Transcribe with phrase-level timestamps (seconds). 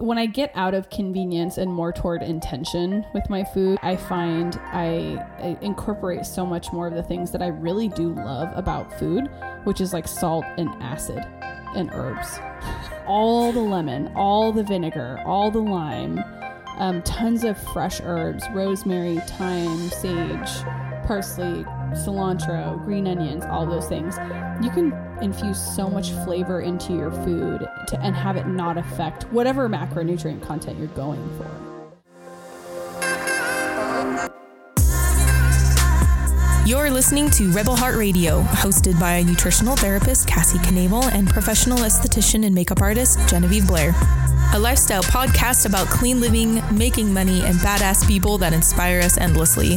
[0.00, 4.58] when I get out of convenience and more toward intention with my food, I find
[4.66, 8.96] I, I incorporate so much more of the things that I really do love about
[8.98, 9.28] food,
[9.64, 11.24] which is like salt and acid
[11.74, 12.38] and herbs.
[13.06, 16.22] all the lemon, all the vinegar, all the lime,
[16.78, 20.62] um, tons of fresh herbs, rosemary, thyme, sage,
[21.06, 21.64] parsley,
[21.98, 24.16] cilantro, green onions, all those things.
[24.62, 29.24] You can infuse so much flavor into your food to, and have it not affect
[29.24, 31.48] whatever macronutrient content you're going for.
[36.68, 42.44] You're listening to Rebel Heart Radio, hosted by nutritional therapist Cassie Knable and professional esthetician
[42.44, 43.94] and makeup artist Genevieve Blair.
[44.52, 49.76] A lifestyle podcast about clean living, making money, and badass people that inspire us endlessly.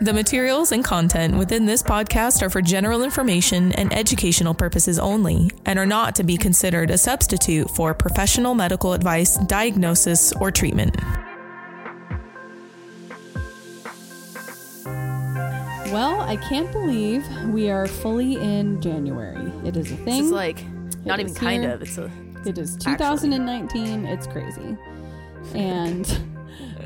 [0.00, 5.50] The materials and content within this podcast are for general information and educational purposes only
[5.64, 10.96] and are not to be considered a substitute for professional medical advice, diagnosis, or treatment.
[15.92, 19.50] Well, I can't believe we are fully in January.
[19.64, 20.04] It is a thing.
[20.06, 20.64] This is like
[21.04, 21.72] not It even is kind here.
[21.72, 21.82] of.
[21.82, 22.10] It's a
[22.44, 23.30] It is Actually.
[23.30, 24.04] 2019.
[24.06, 24.76] It's crazy.
[25.54, 26.04] And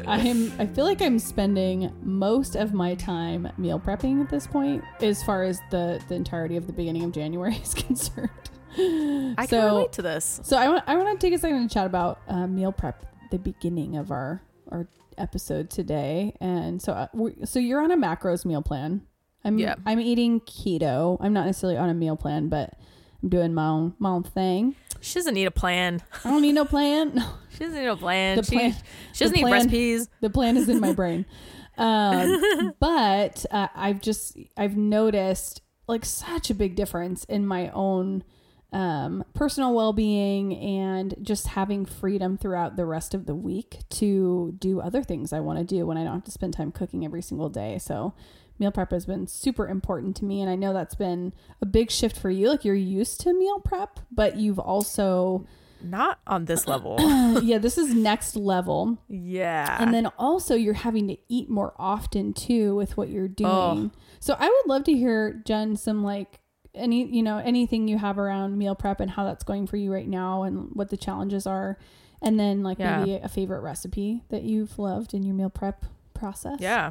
[0.08, 4.82] I'm I feel like I'm spending most of my time meal prepping at this point
[5.00, 8.30] as far as the the entirety of the beginning of January is concerned.
[8.76, 10.40] I can So- relate to this.
[10.44, 13.04] So I want I want to take a second to chat about uh, meal prep,
[13.30, 14.86] the beginning of our our
[15.16, 16.36] episode today.
[16.40, 19.02] And so uh, we so you're on a macros meal plan.
[19.44, 19.76] I'm Yeah.
[19.86, 21.16] I'm eating keto.
[21.20, 22.74] I'm not necessarily on a meal plan, but
[23.22, 24.76] I'm doing my own my own thing.
[25.00, 26.02] She doesn't need a plan.
[26.24, 27.12] I don't need no plan.
[27.14, 28.36] No, She doesn't need a plan.
[28.38, 28.76] The she, plan-
[29.12, 30.08] she doesn't the need plan- recipes.
[30.20, 31.24] the plan is in my brain.
[31.78, 38.24] Um, but uh, I've just I've noticed like such a big difference in my own
[38.72, 44.56] um, personal well being and just having freedom throughout the rest of the week to
[44.58, 47.04] do other things I want to do when I don't have to spend time cooking
[47.04, 47.78] every single day.
[47.78, 48.12] So
[48.58, 51.32] meal prep has been super important to me and I know that's been
[51.62, 55.46] a big shift for you like you're used to meal prep but you've also
[55.82, 56.96] Not on this level.
[57.42, 59.76] yeah this is next level yeah.
[59.80, 63.50] and then also you're having to eat more often too with what you're doing.
[63.50, 63.90] Oh.
[64.20, 66.40] So I would love to hear Jen some like
[66.74, 69.92] any you know anything you have around meal prep and how that's going for you
[69.92, 71.78] right now and what the challenges are.
[72.20, 72.98] And then like Yeah.
[72.98, 76.58] maybe a favorite recipe that you've loved in your meal prep process.
[76.60, 76.90] Yeah.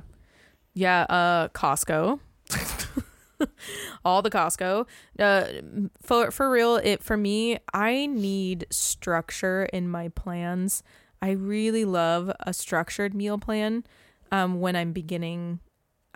[0.77, 2.19] Yeah, uh Costco.
[4.05, 4.85] All the Costco.
[5.17, 5.45] Uh
[5.99, 10.83] for for real, it for me, I need structure in my plans.
[11.19, 13.85] I really love a structured meal plan
[14.31, 15.61] um when I'm beginning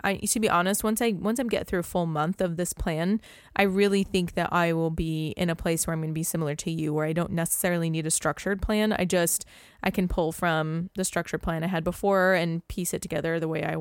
[0.04, 2.72] I to be honest, once I once I get through a full month of this
[2.72, 3.20] plan,
[3.56, 6.22] I really think that I will be in a place where I'm going to be
[6.22, 8.92] similar to you, where I don't necessarily need a structured plan.
[8.92, 9.44] I just
[9.82, 13.48] I can pull from the structured plan I had before and piece it together the
[13.48, 13.76] way I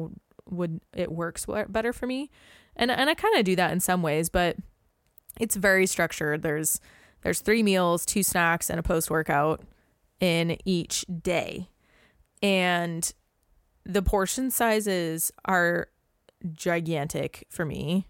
[0.51, 0.81] would.
[0.93, 2.29] It works better for me,
[2.75, 4.57] and and I kind of do that in some ways, but
[5.39, 6.41] it's very structured.
[6.41, 6.79] There's
[7.23, 9.61] there's three meals, two snacks, and a post workout
[10.19, 11.69] in each day,
[12.43, 13.11] and
[13.85, 15.87] the portion sizes are
[16.53, 18.07] gigantic for me,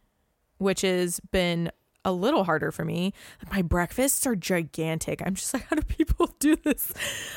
[0.57, 1.71] which has been
[2.03, 3.13] a little harder for me.
[3.51, 5.21] My breakfasts are gigantic.
[5.25, 6.93] I'm just like, how do people do this?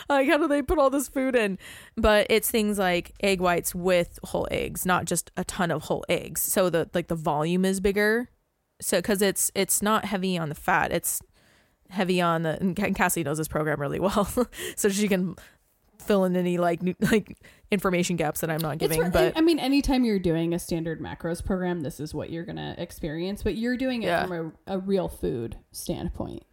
[0.09, 1.59] Like, how do they put all this food in?
[1.97, 6.05] But it's things like egg whites with whole eggs, not just a ton of whole
[6.09, 6.41] eggs.
[6.41, 8.31] So the like the volume is bigger.
[8.81, 11.21] So because it's it's not heavy on the fat, it's
[11.91, 12.59] heavy on the.
[12.61, 14.29] And Cassie knows this program really well,
[14.77, 15.37] so she can
[16.01, 17.39] fill in any like nu- like
[17.75, 19.01] information gaps that I'm not giving.
[19.03, 22.45] re- but I mean, anytime you're doing a standard macros program, this is what you're
[22.47, 23.43] gonna experience.
[23.43, 24.27] But you're doing it Yeah.
[24.27, 26.45] from a, a real food standpoint.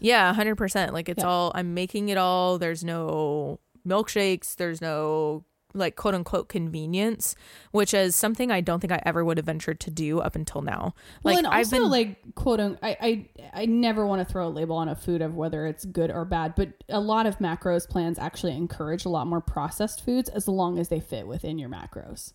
[0.00, 0.92] Yeah, hundred percent.
[0.92, 1.28] Like it's Yeah.
[1.30, 2.58] all I'm making it all.
[2.58, 4.56] There's no milkshakes.
[4.56, 5.44] There's no
[5.74, 7.34] like quote unquote convenience,
[7.72, 10.62] which is something I don't think I ever would have ventured to do up until
[10.62, 10.94] now.
[11.22, 13.28] Well, Like and also I've been like quote un- I, I
[13.62, 16.24] I never want to throw a label on a food of whether it's good or
[16.24, 20.48] bad, but a lot of macros plans actually encourage a lot more processed foods as
[20.48, 22.32] long as they fit within your macros.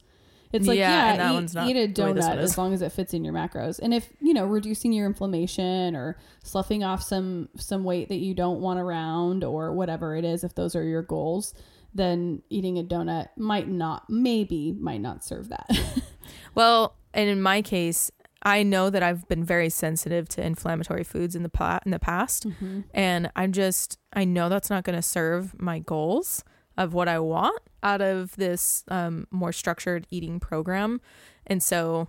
[0.52, 2.58] It's like Yeah, yeah, that eat, one's not eat a the way this donut as
[2.58, 3.80] long as it fits in your macros.
[3.80, 8.34] And if you know reducing your inflammation or sloughing off some some weight that you
[8.34, 11.54] don't want around or whatever it is, if those are your goals,
[11.94, 15.70] then eating a donut might not, maybe might not serve that.
[16.56, 18.12] Well, and in my case,
[18.44, 22.00] I know that I've been very sensitive to inflammatory foods in the pa- in the
[22.00, 22.46] past,
[22.94, 26.44] and I'm just I know that's not going to serve my goals
[26.78, 31.02] of what I want out of this um, more structured eating program,
[31.46, 32.08] and so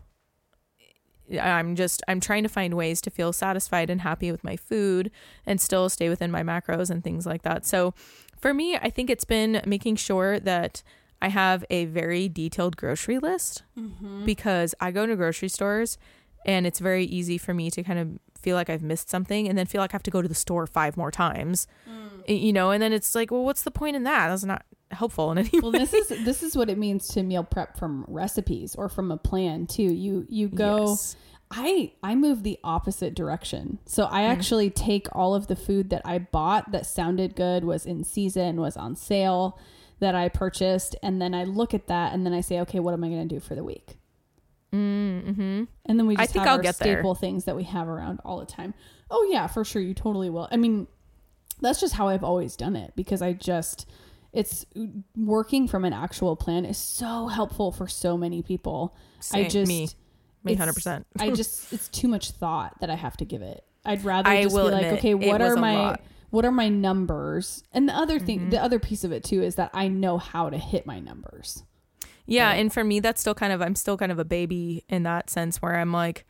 [1.41, 5.11] I'm just I'm trying to find ways to feel satisfied and happy with my food
[5.47, 7.67] and still stay within my macros and things like that.
[7.67, 7.95] So
[8.41, 10.83] for me, I think it's been making sure that
[11.23, 14.25] I have a very detailed grocery list mm-hmm.
[14.25, 15.99] because I go to grocery stores
[16.47, 19.59] and it's very easy for me to kind of feel like I've missed something and
[19.59, 21.67] then feel like I have to go to the store five more times.
[21.89, 22.27] Mm.
[22.29, 24.29] Y- You know, and then it's like, well, what's the point in that?
[24.29, 25.61] That's not helpful in any way.
[25.61, 29.11] well, this is this is what it means to meal prep from recipes or from
[29.13, 29.83] a plan too.
[29.83, 31.17] You you go Yes.
[31.51, 33.79] I I move the opposite direction.
[33.85, 37.87] So I actually take all of the food that I bought that sounded good, was
[37.87, 39.59] in season, was on sale,
[39.99, 42.95] that I purchased, and then I look at that and then I say, okay, what
[42.95, 43.97] am I going to do for the week?
[44.73, 45.65] Mm-hmm.
[45.87, 46.99] And then we just I think have I'll our get there.
[46.99, 48.73] staple things that we have around all the time.
[49.11, 50.49] Oh yeah, for sure, you totally will.
[50.53, 50.87] I mean,
[51.61, 53.89] that's just how I've always done it because I just
[54.33, 54.65] it's
[55.17, 58.95] working from an actual plan is so helpful for so many people.
[59.33, 59.89] I just me.
[60.45, 61.05] Me, it's- 100%.
[61.19, 63.65] I just it's too much thought that I have to give it.
[63.85, 66.01] I'd rather I just will be like, okay, what are my lot.
[66.31, 67.63] what are my numbers?
[67.73, 68.51] And the other thing, Mm-hmm.
[68.51, 71.65] the other piece of it too is that I know how to hit my numbers.
[72.27, 75.03] Yeah, and for me, that's still kind of I'm still kind of a baby in
[75.05, 76.27] that sense where I'm like,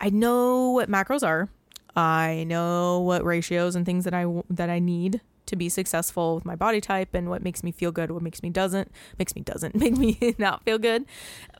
[0.00, 1.48] I know what macros are,
[1.94, 6.44] I know what ratios and things that I that I need to be successful with
[6.44, 9.42] my body type and what makes me feel good, what makes me doesn't makes me
[9.42, 11.04] doesn't make me not feel good,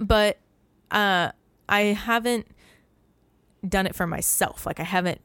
[0.00, 0.38] but
[0.90, 1.30] uh,
[1.68, 2.46] I haven't
[3.66, 4.64] done it for myself.
[4.66, 5.20] Like I haven't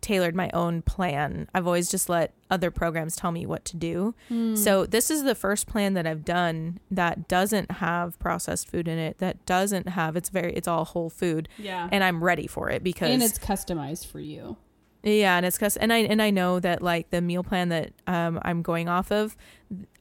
[0.00, 1.48] tailored my own plan.
[1.54, 4.14] I've always just let other programs tell me what to do.
[4.56, 8.98] So this is the first plan that I've done that doesn't have processed food in
[8.98, 9.18] it.
[9.18, 11.88] That doesn't have it's very it's all whole food, Yeah.
[11.92, 14.56] and I'm ready for it because And it's customized for you.
[15.04, 17.92] yeah, and it's cause and I and I know that like the meal plan that
[18.08, 19.36] um I'm going off of,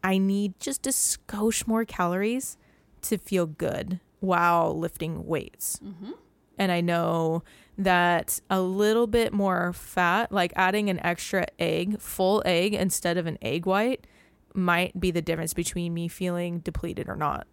[0.03, 2.57] I need just a skosh more calories
[3.03, 5.79] to feel good while lifting weights.
[5.83, 6.11] Mm-hmm.
[6.57, 7.43] And I know
[7.77, 13.25] that a little bit more fat, like adding an extra egg, full egg instead of
[13.25, 14.07] an egg white,
[14.53, 17.47] might be the difference between me feeling depleted or not.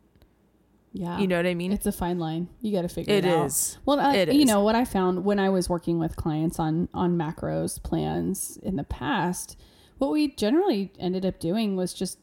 [0.93, 1.19] Yeah.
[1.19, 1.73] You know what I mean?
[1.73, 2.49] It's a fine line.
[2.61, 3.47] You got to figure it, It out.
[3.47, 3.79] is.
[3.85, 4.47] Well, I, It you is.
[4.47, 8.77] know what I found when I was working with clients on on macros plans in
[8.77, 9.57] the past,
[9.99, 12.19] what we generally ended up doing was just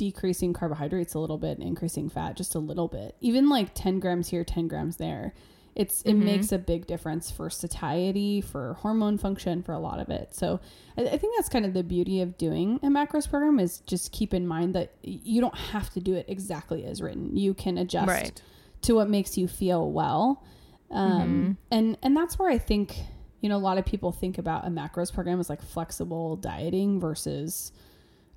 [0.00, 3.14] decreasing carbohydrates a little bit and increasing fat just a little bit.
[3.20, 5.34] Even like 10 grams here, 10 grams there.
[5.76, 6.24] It's it Mhm.
[6.24, 10.34] makes a big difference for satiety, for hormone function, for a lot of it.
[10.34, 10.58] So
[10.96, 14.10] I, I think that's kind of the beauty of doing a macros program is just
[14.10, 17.36] keep in mind that you don't have to do it exactly as written.
[17.36, 18.42] You can adjust Right.
[18.82, 20.42] to what makes you feel well
[20.90, 22.96] um, and and that's where i think
[23.40, 26.98] you know a lot of people think about a macros program as like flexible dieting
[26.98, 27.70] versus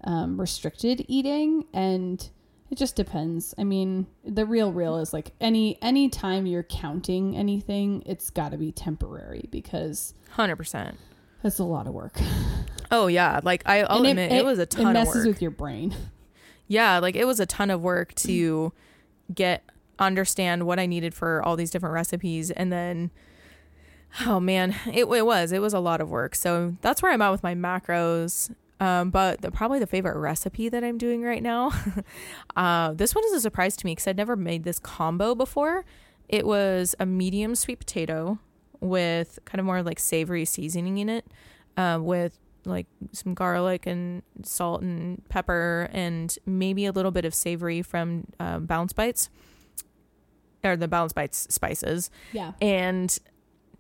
[0.03, 2.29] um, restricted eating and
[2.69, 3.53] it just depends.
[3.57, 8.51] I mean the real real is like any any time you're counting anything it's got
[8.51, 10.95] to be temporary because 100%.
[11.43, 12.19] that's a lot of work.
[12.91, 15.51] Oh yeah, like I, I'll And admit it, was a ton it messes with your
[15.51, 15.95] brain.
[16.67, 18.71] Yeah like it was a ton of work to
[19.33, 19.63] get
[19.99, 23.11] understand what i needed for all these different recipes and then
[24.25, 26.35] oh man it, it was it was a lot of work.
[26.35, 30.69] So that's where i'm at with my macros um, but the, probably the favorite recipe
[30.69, 31.71] that i'm doing right now
[32.55, 35.85] uh, this one is a surprise to me because i'd never made this combo before
[36.29, 38.39] it was a medium sweet potato
[38.79, 41.25] with kind of more like savory seasoning in it
[41.77, 47.33] uh, with like some garlic and salt and pepper and maybe a little bit of
[47.33, 49.29] savory from um, Balance Bites
[50.63, 53.17] or the Balance Bites spices yeah and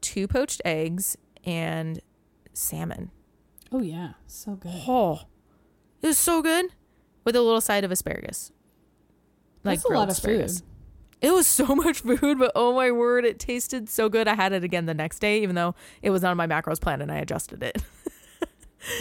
[0.01, 1.99] two poached eggs and
[2.53, 3.09] salmon.
[3.73, 5.21] Oh yeah so good Oh,
[6.01, 6.67] it was so good
[7.25, 8.51] with a little side of asparagus.
[9.63, 10.51] That's a lot of food.
[11.21, 14.27] It was so much food, but oh my word, it tasted so good.
[14.27, 17.01] I had it again the next day, even though it was on my macros plan
[17.01, 17.81] and I adjusted it.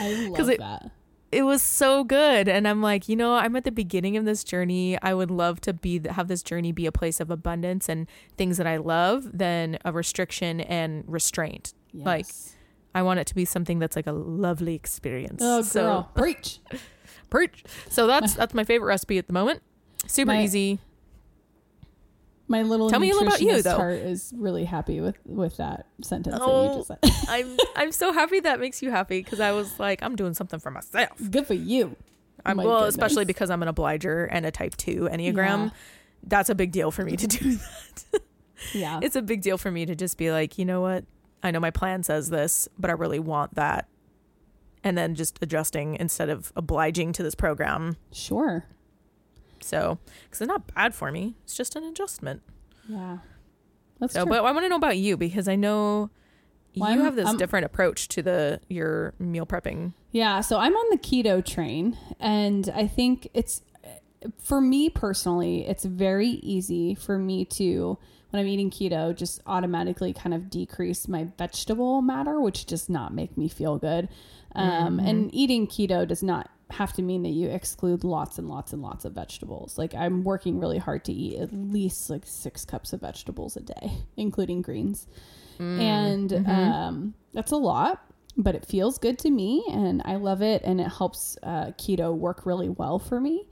[0.01, 0.91] i love it- that
[1.33, 4.45] it was so good and i'm like you know i'm at the beginning of this
[4.45, 8.07] journey i would love to be have this journey be a place of abundance and
[8.37, 12.55] things that i love than a restriction and restraint Like, Yes.
[12.95, 16.61] I want it to be something that's like a lovely experience oh so girl preach
[17.31, 19.63] preach so that's that's my favorite recipe at the moment
[20.07, 20.79] super My- easy
[22.49, 23.77] My little Tell me a little about you, though.
[23.77, 26.73] heart is really happy with with that sentence that Oh.
[26.73, 27.29] you just oh, said.
[27.29, 30.61] i'm i'm so happy that makes you happy because i was like i'm doing something
[30.61, 31.97] for myself Good for you.
[32.45, 32.95] I'm, My well, goodness.
[32.97, 35.67] especially because I'm an obliger and a type two Enneagram.
[35.67, 35.71] Yeah.
[36.25, 37.57] That's a big deal for me to do
[38.13, 38.21] that.
[38.75, 38.99] Yeah.
[39.01, 41.05] it's a big deal for me to just be like, you know what?
[41.43, 43.89] I know my plan says this, but I really want that.
[44.85, 47.97] And then just adjusting instead of obliging to this program.
[48.13, 48.67] sure.
[49.61, 52.43] So, because it's not bad for me, it's just an adjustment.
[52.89, 53.19] Yeah.
[54.01, 54.31] That's So, true.
[54.31, 56.11] but I want to know about you because I know
[56.77, 59.93] Well, you I'm- have this I'm- different approach to the your meal prepping.
[60.11, 63.63] Yeah, so I'm on the keto train, and I think it's
[64.39, 67.99] for me personally, it's very easy for me to
[68.31, 73.13] when I'm eating keto just automatically kind of decrease my vegetable matter, which does not
[73.15, 74.09] make me feel good.
[74.55, 78.73] Um, And eating keto does not have to mean that you exclude lots and lots
[78.73, 79.77] and lots of vegetables.
[79.77, 83.61] Like I'm working really hard to eat at least like six cups of vegetables a
[83.61, 85.07] day, including greens
[85.59, 88.03] and um, that's a lot
[88.37, 92.13] but it feels good to me and i love it and it helps uh, keto
[92.17, 93.47] work really well for me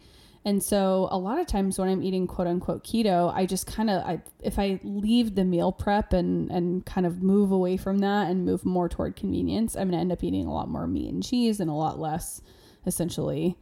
[0.45, 3.91] and so a lot of times when i'm eating quote unquote keto i just kind
[3.91, 7.99] of I, if i leave the meal prep and and kind of move away from
[7.99, 10.87] that and move more toward convenience i'm going to end up eating a lot more
[10.87, 12.41] meat and cheese and a lot less
[12.87, 13.57] essentially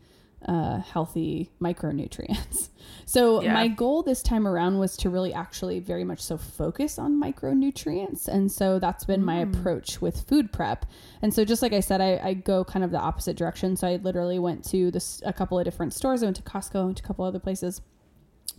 [0.46, 2.68] uh, healthy micronutrients.
[3.04, 3.54] So Yeah.
[3.54, 8.28] my goal this time around was to really actually very much so focus on micronutrients,
[8.28, 10.84] and so that's been my approach with food prep.
[11.22, 13.76] And so just like I said, I, I go kind of the opposite direction.
[13.76, 16.22] So I literally went to this a couple of different stores.
[16.22, 17.80] I went to Costco, went to a couple other places,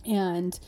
[0.04, 0.58] and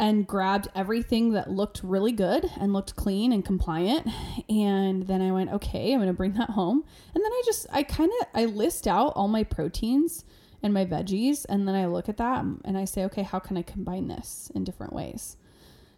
[0.00, 4.06] and grabbed everything that looked really good and looked clean and compliant
[4.48, 6.82] and then i went okay i'm going to bring that home
[7.14, 10.24] and then i just i kind of i list out all my proteins
[10.62, 13.56] and my veggies and then i look at that and i say okay how can
[13.56, 15.36] i combine this in different ways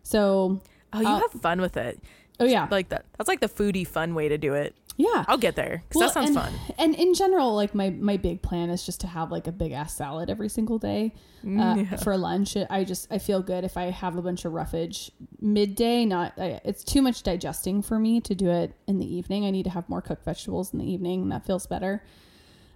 [0.02, 0.61] so
[0.94, 1.99] Oh, you Uh, have fun with it.
[2.38, 3.06] oh yeah Like that.
[3.16, 4.75] That's like the foodie fun way to do it.
[5.02, 6.52] Yeah I'll get there because Well, that sounds and, fun.
[6.78, 9.73] And in general, like my my big plan is just to have like a big
[9.73, 11.97] ass salad every single day uh, Mm, yeah.
[11.97, 12.56] for lunch.
[12.71, 16.04] I just I feel good if I have a bunch of roughage midday.
[16.04, 19.44] Not I, it's too much digesting for me to do it in the evening.
[19.44, 22.02] I need to have more cooked vegetables in the evening, and that feels better.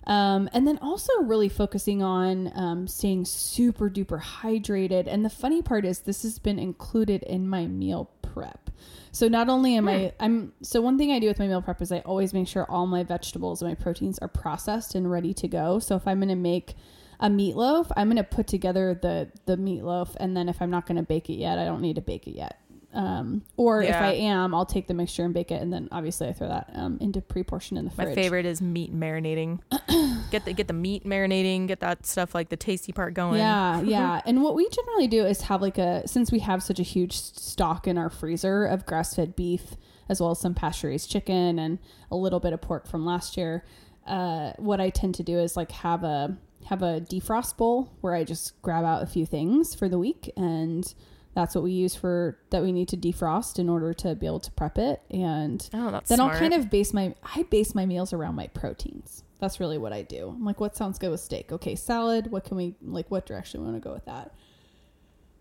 [0.06, 5.08] Um, and then also really focusing on um, staying super duper hydrated.
[5.08, 8.70] And the funny part is, this has been included in my meal prep.
[9.12, 10.24] So not only am I, hmm.
[10.24, 12.70] I'm so one thing I do with my meal prep is I always make sure
[12.70, 15.78] all my vegetables and my proteins are processed and ready to go.
[15.78, 16.74] So if I'm going to make
[17.18, 20.86] a meatloaf, I'm going to put together the the meatloaf, and then if I'm not
[20.86, 22.60] going to bake it yet, I don't need to bake it yet.
[22.96, 26.28] Um, or if I am, I'll take the mixture and bake it, and then obviously
[26.28, 28.08] I throw that um, into pre-portion in the fridge.
[28.08, 29.60] My favorite is meat marinating.
[30.30, 31.68] get the get the meat marinating.
[31.68, 33.38] Get that stuff like the tasty part going.
[33.38, 34.22] Yeah, yeah.
[34.24, 37.12] And what we generally do is have like a since we have such a huge
[37.12, 39.76] stock in our freezer of grass-fed beef
[40.08, 41.78] as well as some pasture-raised chicken and
[42.10, 43.62] a little bit of pork from last year.
[44.06, 48.14] Uh, what I tend to do is like have a have a defrost bowl where
[48.14, 50.94] I just grab out a few things for the week and
[51.36, 54.40] that's what we use for that we need to defrost in order to be able
[54.40, 56.32] to prep it and Oh, that's then smart.
[56.34, 59.22] I'll kind of base my I base my meals around my proteins.
[59.38, 60.30] That's really what I do.
[60.30, 61.52] I'm like, what sounds good with steak?
[61.52, 62.30] Okay, salad.
[62.32, 63.10] What can we like?
[63.10, 64.32] What direction we want to go with that?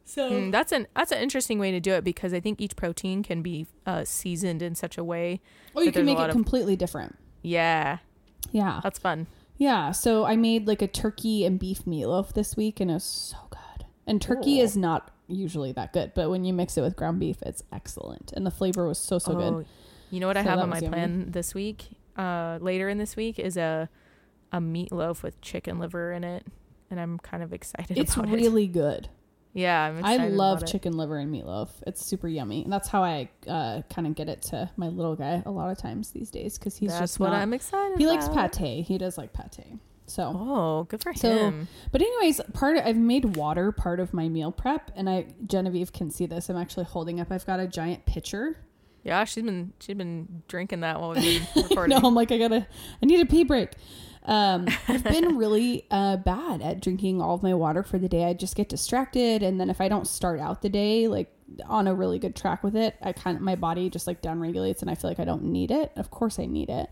[0.04, 2.76] So Mm, that's an that's an interesting way to do it because I think each
[2.76, 5.40] protein can be uh, seasoned in such a way.
[5.76, 7.16] oh, you can make it of- completely different.
[7.42, 8.00] Yeah,
[8.52, 9.28] Yeah, that's fun.
[9.58, 9.92] yeah.
[9.94, 13.38] So I made like a turkey and beef meatloaf this week, and it was so
[13.50, 13.86] good.
[14.06, 14.64] And turkey Ooh.
[14.64, 18.32] is not usually that good, but when you mix it with ground beef, it's excellent,
[18.34, 19.54] and the flavor was so so good.
[19.54, 19.66] Oh,
[20.12, 20.88] You know what I have on my yummy.
[20.90, 21.90] plan this week?
[22.18, 23.90] Uh, later in this week is a
[24.52, 26.46] a meatloaf with chicken liver in it,
[26.90, 28.34] and I'm kind of excited It's about it.
[28.34, 29.10] really good.
[29.54, 30.72] Yeah, I'm I love about it.
[30.72, 31.70] chicken liver and meatloaf.
[31.88, 32.64] It's super yummy.
[32.66, 35.72] And that's how I uh, kind of get it to my little guy a lot
[35.72, 37.42] of times these days because he's That's just what not.
[37.42, 37.98] I'm excited.
[37.98, 38.86] he likes pate.
[38.86, 39.80] He does like pate.
[40.08, 41.68] So, Oh, good for So, him.
[41.92, 46.12] but anyways, part I've made water part of my meal prep, and I Genevieve can
[46.12, 46.50] see this.
[46.50, 47.32] I'm actually holding up.
[47.32, 48.58] I've got a giant pitcher.
[49.04, 52.00] Yeah, she's been she's been drinking that while we've been recording.
[52.00, 52.68] no, I'm like I gotta.
[53.02, 53.72] I need a pee break.
[54.24, 58.26] Um, I've been really uh, bad at drinking all of my water for the day.
[58.26, 61.32] I just get distracted, and then if I don't start out the day like
[61.68, 64.40] on a really good track with it, I kind of my body just like down
[64.40, 65.92] regulates, and I feel like I don't need it.
[65.96, 66.90] Of course, I need it.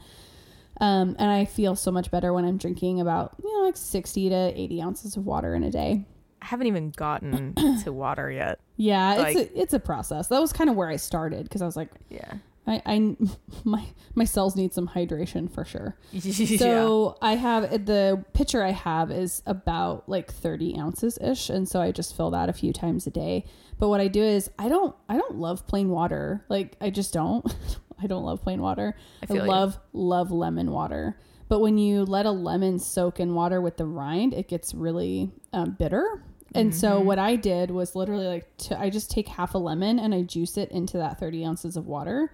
[0.81, 4.29] Um, and I feel so much better when I'm drinking about you know like 60
[4.29, 6.05] to 80 ounces of water in a day.
[6.41, 7.53] I haven't even gotten
[7.83, 8.59] to water yet.
[8.75, 10.27] Yeah, Like- it's a, it's a process.
[10.27, 12.33] That was kind of where I started because I was like, Yeah.
[12.65, 13.15] I, I
[13.65, 15.97] my my cells need some hydration for sure.
[16.11, 16.57] yeah.
[16.57, 21.81] So I have the pitcher I have is about like 30 ounces ish, and so
[21.81, 23.43] I just fill that a few times a day.
[23.79, 26.45] But what I do is I don't I don't love plain water.
[26.47, 27.45] Like I just don't.
[28.03, 28.95] I don't love plain water.
[29.21, 29.49] I I, feel you.
[29.49, 31.17] love love lemon water.
[31.49, 35.31] But when you let a lemon soak in water with the rind, it gets really
[35.53, 36.23] um, bitter.
[36.55, 37.07] And so Mm-hmm.
[37.07, 40.21] what I did was literally like to, I just take half a lemon and I
[40.21, 42.31] juice it into that 30 ounces of water.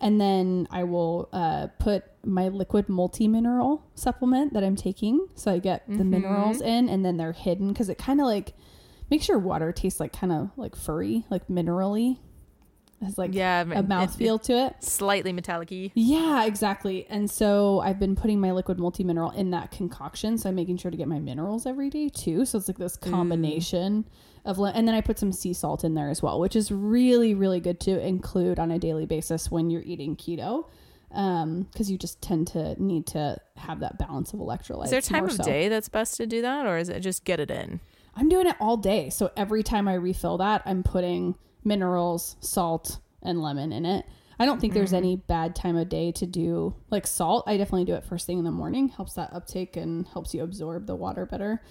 [0.00, 5.26] And then I will uh, put my liquid multi mineral supplement that I'm taking.
[5.34, 6.10] So I get the Mm-hmm.
[6.10, 8.54] minerals in and then they're hidden because it kind of like
[9.10, 12.18] makes your water taste like kind of like furry, like minerally.
[13.02, 14.76] It's like Yeah, a it- mouthfeel to it.
[14.84, 17.06] Slightly metallic Yeah, exactly.
[17.08, 20.36] And so I've been putting my liquid multi mineral in that concoction.
[20.36, 22.44] So I'm making sure to get my minerals every day too.
[22.44, 24.04] So it's like this combination
[24.44, 27.34] of, and then I put some sea salt in there as well, which is really,
[27.34, 30.66] really good to include on a daily basis when you're eating keto.
[31.12, 34.84] Um, because you just tend to need to have that balance of electrolytes.
[34.84, 35.42] Is there a time of so.
[35.42, 37.80] day that's best to do that, or is it just get it in?
[38.14, 39.10] I'm doing it all day.
[39.10, 44.06] So every time I refill that, I'm putting minerals, salt, and lemon in it.
[44.38, 47.44] I don't think there's any bad time of day to do like salt.
[47.46, 48.88] I definitely do it first thing in the morning.
[48.88, 51.62] Helps that uptake and helps you absorb the water better.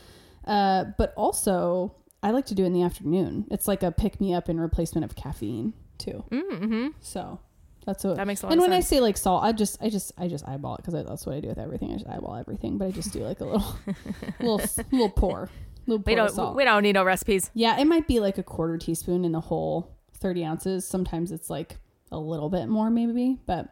[0.45, 3.47] Uh, but also, I like to do it in the afternoon.
[3.49, 6.23] It's like a pick me up in replacement of caffeine too.
[6.29, 6.89] Mm-hmm.
[6.99, 7.39] So
[7.87, 8.17] that's what.
[8.17, 10.27] That makes a lot and when I say like salt, I just, I just, I
[10.27, 11.91] just eyeball it because that's what I do with everything.
[11.91, 13.75] I just eyeball everything, but I just do like a little,
[14.39, 15.49] little, little pour,
[15.89, 16.31] little We don't.
[16.31, 16.55] salt.
[16.55, 17.51] We don't need no recipes.
[17.53, 20.85] Yeah, it might be like a quarter teaspoon in the whole 30 ounces.
[20.87, 21.77] Sometimes it's like
[22.11, 23.37] a little bit more, maybe.
[23.45, 23.67] But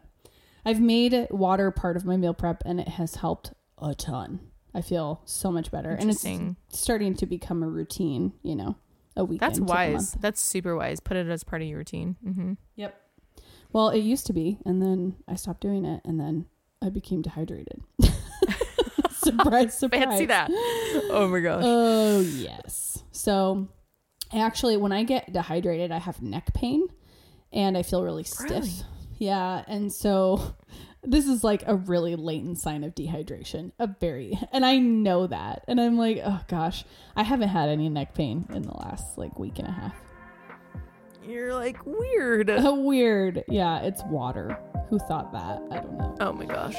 [0.64, 4.40] I've made water part of my meal prep and it has helped a ton.
[4.74, 5.90] I feel so much better.
[5.90, 6.26] And it's
[6.68, 8.76] starting to become a routine, you know,
[9.16, 9.40] a week.
[9.40, 10.12] That's wise.
[10.12, 11.00] That's super wise.
[11.00, 12.16] Put it as part of your routine.
[12.24, 12.52] Mm-hmm.
[12.76, 13.00] Yep.
[13.72, 14.58] Well, it used to be.
[14.64, 16.02] And then I stopped doing it.
[16.04, 16.46] And then
[16.82, 17.82] I became dehydrated.
[19.18, 20.04] surprise, surprise.
[20.04, 20.50] Fancy that.
[21.10, 21.62] Oh my gosh.
[21.64, 23.02] Oh, yes.
[23.12, 23.68] So,
[24.32, 26.86] actually, when I get dehydrated, I have neck pain
[27.52, 28.50] and I feel really stiff.
[28.50, 28.70] Really?
[29.18, 29.64] Yeah.
[29.66, 30.54] And so,
[31.02, 33.72] this is like a really latent sign of dehydration.
[33.78, 35.64] A very, and I know that.
[35.68, 36.84] And I'm like, oh gosh,
[37.16, 39.94] I haven't had any neck pain in the last like week and a half.
[41.24, 42.48] You're like weird.
[42.62, 43.44] Weird.
[43.48, 44.58] Yeah, it's water.
[44.88, 45.60] Who thought that?
[45.70, 46.16] I don't know.
[46.20, 46.76] Oh my gosh.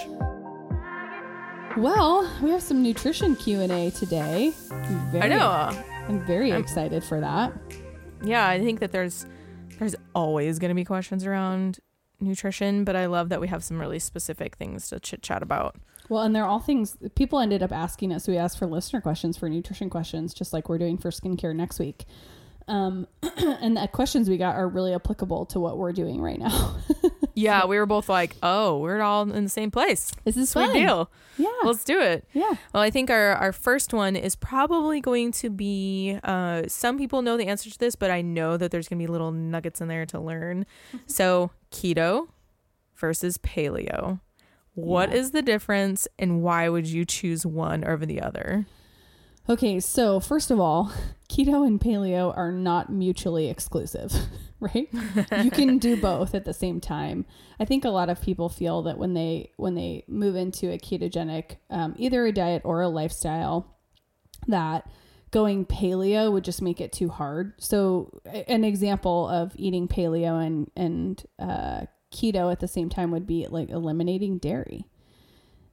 [1.78, 4.54] Well, we have some nutrition Q&A today.
[4.72, 5.84] I'm Very, I know.
[6.08, 7.54] I'm very I'm- excited for that.
[8.24, 9.26] Yeah, I think that there's
[9.78, 11.80] there's always going to be questions around
[12.20, 15.78] nutrition, but I love that we have some really specific things to chit chat about.
[16.10, 18.28] Well, and they're all things people ended up asking us.
[18.28, 21.80] We asked for listener questions for nutrition questions, just like we're doing for skincare next
[21.80, 22.04] week.
[22.68, 26.76] Um, and the questions we got are really applicable to what we're doing right now.
[27.40, 30.12] Yeah, we were both like, "Oh, we're all in the same place.
[30.24, 30.74] this is Sweet fun.
[30.76, 31.12] deal.
[31.38, 31.48] Yeah.
[31.64, 32.54] Let's do it." yeah.
[32.74, 37.22] Well, I think our, our first one is probably going to be uh, some people
[37.22, 39.80] know the answer to this, but I know that there's going to be little nuggets
[39.82, 40.66] in there to learn.
[41.08, 42.28] so, keto
[42.96, 44.20] versus paleo.
[44.76, 45.32] What is Yeah.
[45.34, 48.66] the difference and why would you choose one over the other?
[49.50, 50.94] Okay, so first of all,
[51.30, 54.14] keto and paleo are not mutually exclusive,
[54.60, 54.88] right?
[55.42, 57.26] you can do both at the same time.
[57.60, 60.78] I think a lot of people feel that when they when they move into a
[60.78, 63.76] ketogenic, um, either a diet or a lifestyle,
[64.48, 64.88] that
[65.32, 67.54] going paleo would just make it too hard.
[67.58, 73.26] So, an example of eating paleo and and uh, keto at the same time would
[73.26, 74.86] be like eliminating dairy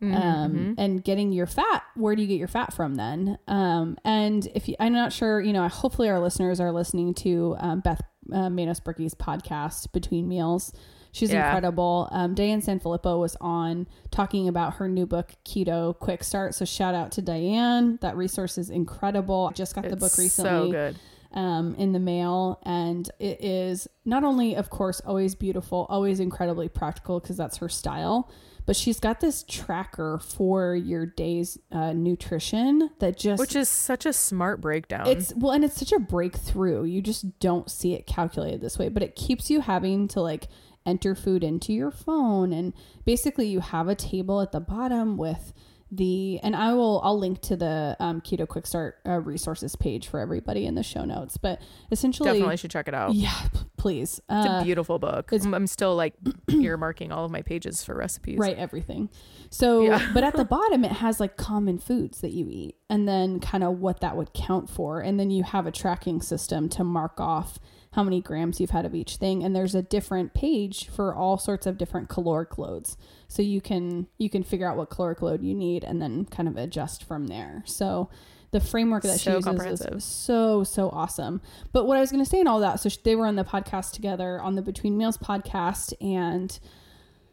[0.03, 0.15] Mm-hmm.
[0.15, 1.83] um, and getting your fat.
[1.95, 3.39] Where do you get your fat from then?
[3.49, 7.57] Um, and if you, I'm not sure, you know, hopefully our listeners are listening to
[7.59, 10.73] um, Beth uh, Manos Brickey's podcast Between Meals.
[11.13, 11.47] She's Yeah.
[11.47, 12.09] incredible.
[12.13, 16.55] Um, Diane Sanfilippo was on talking about her new book, Keto Quick Start.
[16.55, 17.99] So shout out to Diane.
[18.03, 19.49] That resource is incredible.
[19.51, 20.99] I just got the book recently So good.
[21.33, 26.69] um, in the mail, and it is not only, of course, always beautiful, always incredibly
[26.69, 28.31] practical because that's her style,
[28.67, 34.05] but she's got this tracker for your day's uh, nutrition that just Which is such
[34.05, 35.07] a smart breakdown.
[35.07, 36.85] it's well, and it's such a breakthrough.
[36.85, 40.49] You just don't see it calculated this way, but it keeps you having to like
[40.85, 42.73] enter food into your phone, and
[43.05, 45.53] basically you have a table at the bottom with
[45.91, 50.09] the and I will I'll link to the um, Keto Quick Start uh, resources page
[50.09, 51.37] for everybody in the show notes.
[51.37, 51.61] But
[51.93, 53.15] essentially, Definitely should check it out.
[53.15, 53.47] yeah,
[53.87, 54.21] please.
[54.29, 55.33] It's Uh, a beautiful book.
[55.33, 56.15] it's- I'm, I'm still like
[56.51, 58.39] earmarking all of my pages for recipes.
[58.39, 59.11] Right, everything.
[59.51, 60.11] So, Yeah.
[60.15, 63.63] but at the bottom, it has like common foods that you eat and then kind
[63.63, 65.01] of what that would count for.
[65.01, 67.59] And then you have a tracking system to mark off
[67.93, 69.43] how many grams you've had of each thing.
[69.45, 72.97] And there's a different page for all sorts of different caloric loads.
[73.29, 76.49] So you can, you can figure out what caloric load you need and then kind
[76.49, 77.63] of adjust from there.
[77.67, 78.11] So,
[78.59, 81.43] the framework that she So uses is so so awesome.
[81.73, 83.45] But what I was going to say in all that, so they were on the
[83.45, 86.59] podcast together on the Between Meals podcast, and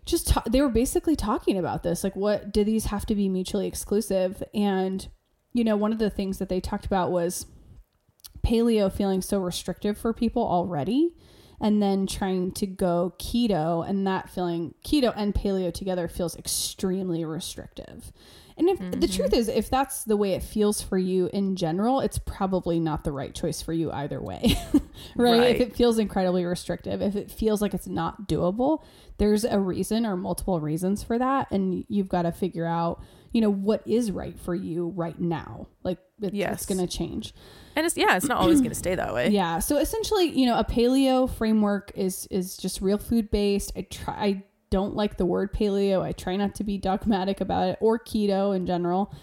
[0.06, 3.30] just ta- they were basically talking about this like what do these have to be
[3.30, 4.44] mutually exclusive?
[4.54, 5.08] And
[5.54, 7.46] you know one of the things that they talked about was
[8.46, 11.16] paleo feeling so restrictive for people already
[11.62, 17.24] and then trying to go keto and that feeling keto and paleo together feels extremely
[17.24, 18.12] restrictive
[18.58, 19.00] and if mm-hmm.
[19.00, 22.80] the truth is if that's the way it feels for you in general it's probably
[22.80, 24.82] not the right choice for you either way right?
[25.39, 25.56] right?
[25.56, 28.84] if it feels incredibly restrictive if it feels like it's not doable
[29.18, 33.42] there's a reason or multiple reasons for that and you've got to figure out you
[33.42, 36.54] know what is right for you right now like it, yes.
[36.54, 37.34] it's going to change
[37.76, 40.46] and it's yeah it's not always going to stay that way yeah so essentially you
[40.46, 45.18] know a paleo framework is is just real food based i try i don't like
[45.18, 49.14] the word paleo i try not to be dogmatic about it or keto in general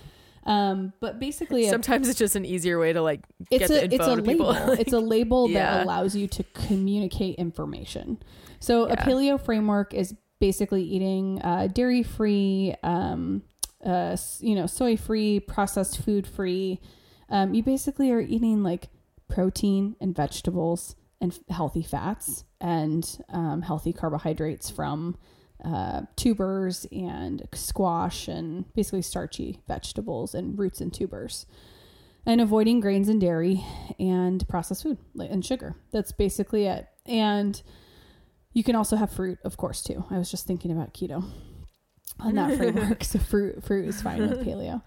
[0.45, 3.95] um, but basically, sometimes it's just an easier way to like it's get a, the
[3.95, 4.55] info it's a to label.
[4.55, 4.71] people.
[4.81, 5.75] it's a label yeah.
[5.75, 8.19] that allows you to communicate information.
[8.59, 8.95] So yeah.
[8.95, 13.43] a paleo framework is basically eating uh, dairy free, um,
[13.85, 16.81] uh, you know, soy free, processed food free.
[17.29, 18.89] Um, you basically are eating like
[19.29, 25.17] protein and vegetables and f- healthy fats and um, healthy carbohydrates from
[25.65, 31.47] uh, tubers and squash and basically starchy vegetables and roots and tubers.
[32.27, 33.65] And avoiding grains and dairy
[33.99, 35.77] and processed food and sugar.
[35.91, 36.87] That's basically it.
[37.07, 37.61] And
[38.53, 40.05] you can also have fruit, of course, too.
[40.11, 41.25] I was just thinking about keto
[42.19, 43.05] on that framework.
[43.05, 44.83] so fruit fruit is fine with paleo.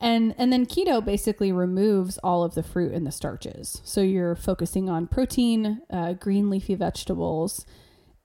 [0.00, 3.80] And and then keto basically removes all of the fruit and the starches.
[3.84, 7.66] So you're focusing on protein, uh, green leafy vegetables,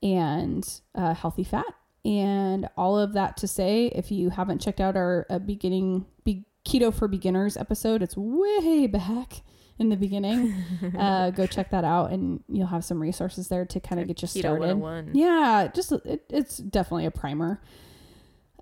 [0.01, 1.73] and uh, healthy fat.
[2.05, 6.45] And all of that to say, if you haven't checked out our uh, beginning be-
[6.65, 9.41] keto for beginners episode, it's way back
[9.79, 10.53] in the beginning.
[10.99, 14.21] uh, go check that out, and you'll have some resources there to kind of get
[14.21, 14.65] you started.
[14.71, 14.75] Oh
[15.13, 17.61] yeah, just it, it's definitely a primer.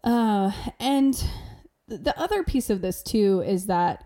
[0.03, 1.23] Uh, and
[1.87, 4.03] the other piece of this too is that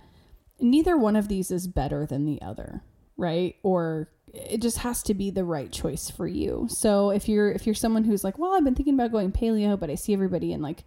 [0.59, 2.83] neither one of these is better than the other,
[3.17, 3.55] right?
[3.63, 6.67] Or it just has to be the right choice for you.
[6.69, 9.79] So if you're if you're someone who's like, well, I've been thinking about going paleo,
[9.79, 10.83] but I see everybody in like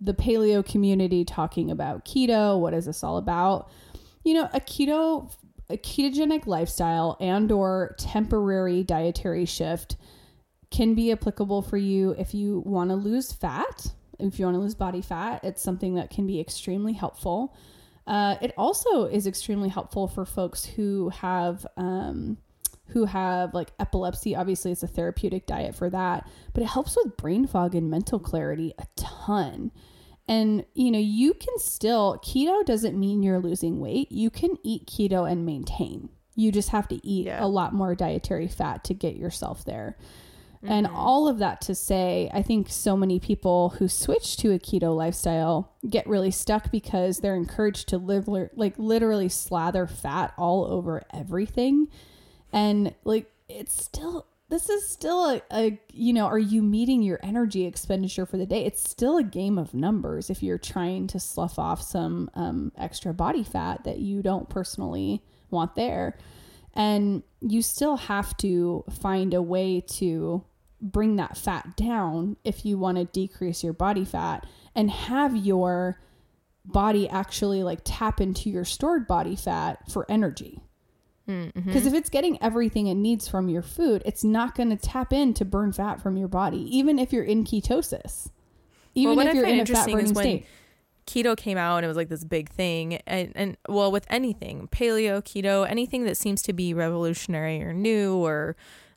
[0.00, 2.58] the paleo community talking about keto.
[2.58, 3.70] What is this all about?
[4.24, 5.32] You know, a keto
[5.70, 9.96] a ketogenic lifestyle and or temporary dietary shift
[10.70, 14.60] can be applicable for you if you want to lose fat if you want to
[14.60, 17.54] lose body fat it's something that can be extremely helpful
[18.06, 22.36] uh, it also is extremely helpful for folks who have um,
[22.90, 27.16] who have like epilepsy obviously it's a therapeutic diet for that but it helps with
[27.16, 29.70] brain fog and mental clarity a ton
[30.30, 34.12] and, you know, you can still, keto doesn't mean you're losing weight.
[34.12, 36.08] You can eat keto and maintain.
[36.36, 37.44] You just have to eat yeah.
[37.44, 39.98] a lot more dietary fat to get yourself there.
[40.62, 40.72] Mm-hmm.
[40.72, 44.60] And all of that to say, I think so many people who switch to a
[44.60, 50.64] keto lifestyle get really stuck because they're encouraged to live like literally slather fat all
[50.64, 51.88] over everything.
[52.52, 57.20] And like it's still this is still a, a, you know are you meeting your
[57.22, 58.64] energy expenditure for the day?
[58.64, 63.14] It's still a game of numbers if you're trying to slough off some um, extra
[63.14, 66.18] body fat that you don't personally want there.
[66.74, 70.44] And you still have to find a way to
[70.80, 76.00] bring that fat down if you want to decrease your body fat and have your
[76.64, 80.60] body actually like tap into your stored body fat for energy
[81.54, 81.88] because mm-hmm.
[81.88, 85.34] if it's getting everything it needs from your food, it's not going to tap in
[85.34, 88.30] to burn fat from your body, even if you're in ketosis.
[88.94, 90.46] Even well, if you're in a fat burning state.
[91.06, 93.00] Keto came out and it was like this big thing.
[93.06, 98.16] And, and well, with anything, paleo, keto, anything that seems to be revolutionary or new
[98.16, 98.54] or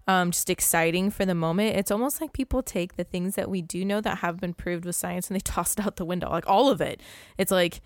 [0.08, 3.62] um, just exciting for the moment, it's almost like people take the things that we
[3.62, 6.30] do know that have been proved with science and they toss it out the window,
[6.30, 7.02] like all of it.
[7.38, 7.82] It's like,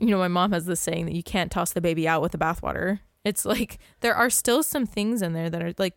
[0.00, 2.32] you know, my mom has this saying that you can't toss the baby out with
[2.32, 3.00] the bathwater.
[3.24, 5.94] It's like there are still some things in there that are like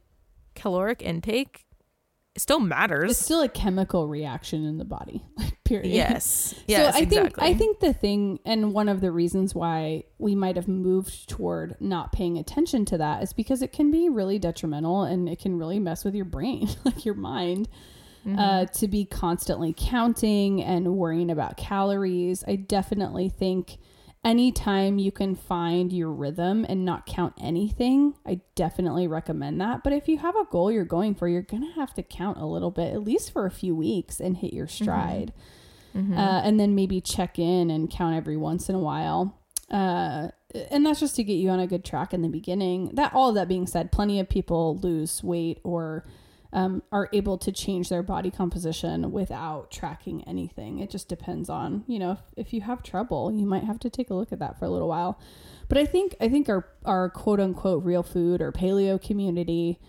[0.54, 1.66] caloric intake
[2.38, 3.12] still matters.
[3.12, 5.24] It's still a chemical reaction in the body.
[5.38, 5.92] Like period.
[5.92, 6.56] Yes.
[6.68, 6.94] Yes.
[6.94, 7.16] So I exactly.
[7.16, 11.28] think I think the thing and one of the reasons why we might have moved
[11.28, 15.40] toward not paying attention to that is because it can be really detrimental and it
[15.40, 17.68] can really mess with your brain, like your mind.
[18.26, 18.40] Mm-hmm.
[18.40, 22.44] Uh, to be constantly counting and worrying about calories.
[22.48, 23.78] I definitely think
[24.26, 29.84] anytime you can find your rhythm and not count anything, I definitely recommend that.
[29.84, 32.40] But if you have a goal you're going for, you're going to have to count
[32.40, 34.84] a little bit, at least for a few weeks, and hit your mm-hmm.
[34.84, 35.34] stride.
[35.96, 36.18] Mm-hmm.
[36.18, 39.40] Uh, and then maybe check in and count every once in a while.
[39.70, 40.30] Uh,
[40.72, 42.90] and that's just to get you on a good track in the beginning.
[42.94, 46.06] That all of that being said, plenty of people lose weight or
[46.56, 50.80] um, are able to change their body composition without tracking anything.
[50.80, 53.90] It just depends on, you know, if, if you have trouble, you might have to
[53.90, 55.20] take a look at that for a little while.
[55.68, 59.80] But I think I think our our quote unquote real food or paleo community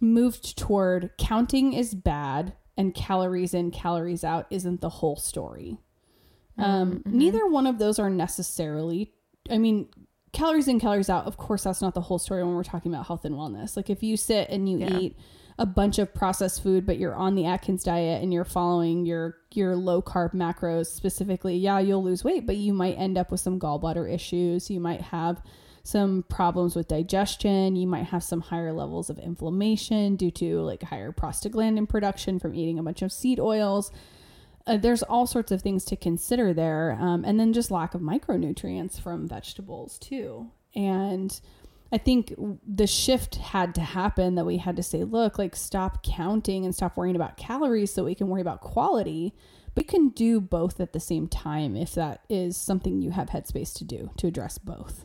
[0.00, 5.78] moved toward counting is bad and calories in, calories out isn't the whole story.
[6.56, 7.18] Um, Mm-hmm.
[7.18, 9.12] Neither one of those are necessarily,
[9.50, 9.88] I mean,
[10.32, 13.06] calories in, calories out, of course, that's not the whole story when we're talking about
[13.06, 13.76] health and wellness.
[13.76, 14.98] Like if you sit and you Yeah.
[14.98, 15.16] eat
[15.60, 19.36] a bunch of processed food, but you're on the Atkins diet and you're following your
[19.52, 23.40] your low carb macros specifically, yeah, you'll lose weight, but you might end up with
[23.40, 24.70] some gallbladder issues.
[24.70, 25.42] You might have
[25.82, 27.76] some problems with digestion.
[27.76, 32.54] You might have some higher levels of inflammation due to like higher prostaglandin production from
[32.54, 33.90] eating a bunch of seed oils.
[34.66, 36.96] Uh, there's all sorts of things to consider there.
[36.98, 40.50] Um, and then just lack of micronutrients from vegetables too.
[40.74, 41.38] And
[41.92, 42.34] I think
[42.66, 46.74] the shift had to happen that we had to say, look, like stop counting and
[46.74, 49.34] stop worrying about calories so we can worry about quality.
[49.74, 53.30] But you can do both at the same time if that is something you have
[53.30, 55.04] headspace to do to address both.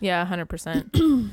[0.00, 0.96] Yeah, hundred percent.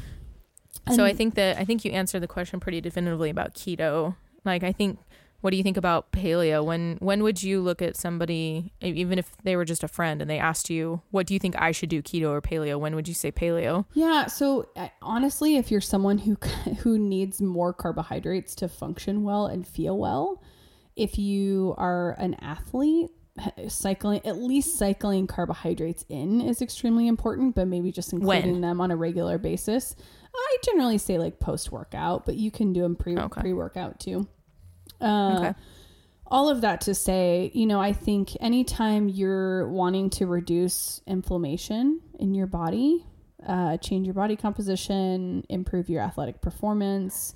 [0.93, 4.15] So I think that I think you answered the question pretty definitively about keto.
[4.43, 4.99] Like I think
[5.45, 6.65] what do you think about paleo?
[6.65, 10.27] When when would you look at somebody even if they were just a friend and
[10.27, 13.07] they asked you, "What do you think I should do, keto or paleo?" When would
[13.07, 13.85] you say paleo?
[13.93, 16.35] Yeah, so uh, honestly, if you're someone who
[16.79, 20.41] who needs more carbohydrates to function well and feel well,
[20.95, 23.11] if you are an athlete,
[23.67, 28.61] cycling at least cycling carbohydrates in is extremely important, but maybe just including When?
[28.61, 29.95] them on a regular basis.
[30.35, 33.41] I generally say like post workout, but you can do them pre Okay.
[33.41, 34.27] pre workout too.
[35.01, 35.53] Uh, Okay.
[36.27, 42.01] all of that to say, you know, I think anytime you're wanting to reduce inflammation
[42.19, 43.05] in your body,
[43.45, 47.35] uh, change your body composition, improve your athletic performance,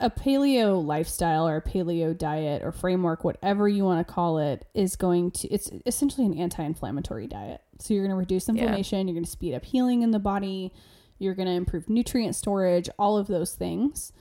[0.00, 4.66] a paleo lifestyle or a paleo diet or framework, whatever you want to call it,
[4.72, 7.60] is going to, it's essentially an anti inflammatory diet.
[7.80, 10.72] So you're going to reduce inflammation, you're going to speed up healing in the body,
[11.18, 14.12] you're going to improve nutrient storage, all of those things.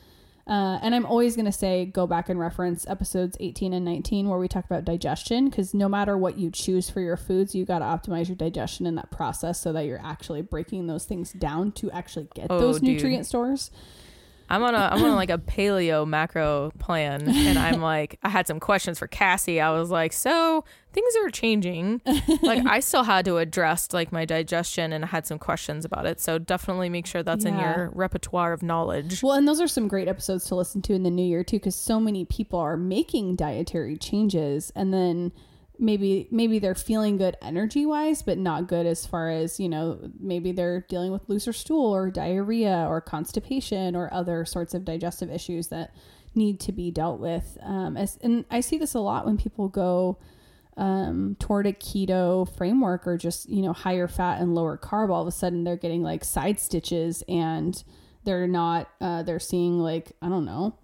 [0.45, 4.27] Uh, and I'm always going to say go back and reference episodes 18 and 19
[4.27, 7.63] where we talk about digestion because no matter what you choose for your foods, you
[7.65, 11.31] got to optimize your digestion in that process so that you're actually breaking those things
[11.31, 12.89] down to actually get Oh, those dude.
[12.89, 13.71] nutrient stores.
[14.49, 18.45] I'm on a I'm on like a paleo macro plan and I'm like I had
[18.45, 19.61] some questions for Cassie.
[19.61, 22.01] I was like, "So, things are changing."
[22.41, 26.05] like I still had to address like my digestion and I had some questions about
[26.05, 26.19] it.
[26.19, 29.21] So, definitely make sure that's in your repertoire of knowledge.
[29.23, 31.57] Well, and those are some great episodes to listen to in the new year too,
[31.57, 35.31] because so many people are making dietary changes, and then
[35.79, 39.99] maybe maybe they're feeling good energy wise, but not good as far as you know.
[40.19, 45.29] Maybe they're dealing with looser stool or diarrhea or constipation or other sorts of digestive
[45.29, 45.93] issues that
[46.35, 47.57] need to be dealt with.
[47.61, 50.17] Um, as, and I see this a lot when people go
[50.77, 55.09] um, toward a keto framework or just you know higher fat and lower carb.
[55.09, 57.83] All of a sudden, they're getting like side stitches and
[58.23, 60.77] they're not uh, they're seeing like i don't know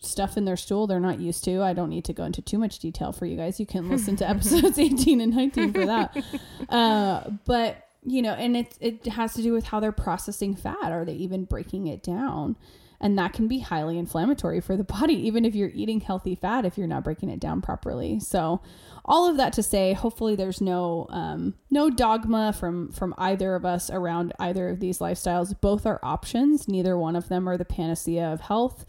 [0.00, 1.62] stuff in their stool they're not used to.
[1.62, 3.58] I don't need to go into too much detail for you guys.
[3.58, 6.24] You can listen to episodes 18 and 19 for that.
[6.68, 10.92] Uh, but you know and it, it has to do with how they're processing fat.
[10.92, 12.56] Are they even breaking it down
[13.04, 16.64] and that can be highly inflammatory for the body even if you're eating healthy fat
[16.64, 18.18] if you're not breaking it down properly.
[18.18, 18.62] So
[19.04, 23.64] all of that to say hopefully there's no um, no dogma from from either of
[23.64, 25.54] us around either of these lifestyles.
[25.60, 26.66] Both are options.
[26.66, 28.86] Neither one of them are the panacea of health.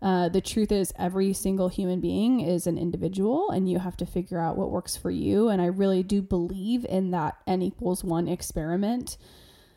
[0.00, 4.06] Uh, the truth is every single human being is an individual and you have to
[4.06, 5.48] figure out what works for you.
[5.48, 9.16] And i really do believe in that n equals one experiment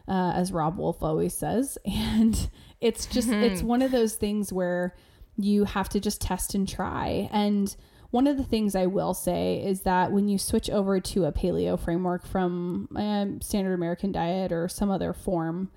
[0.10, 1.78] uh, as Robb Wolf always says.
[1.88, 2.50] And
[2.82, 4.96] it's just it's one of those things where
[5.38, 7.76] you have to just test and try and
[8.12, 11.32] one of the things I will say is that when you switch over to a
[11.32, 15.70] paleo framework from um, standard American diet or some other form,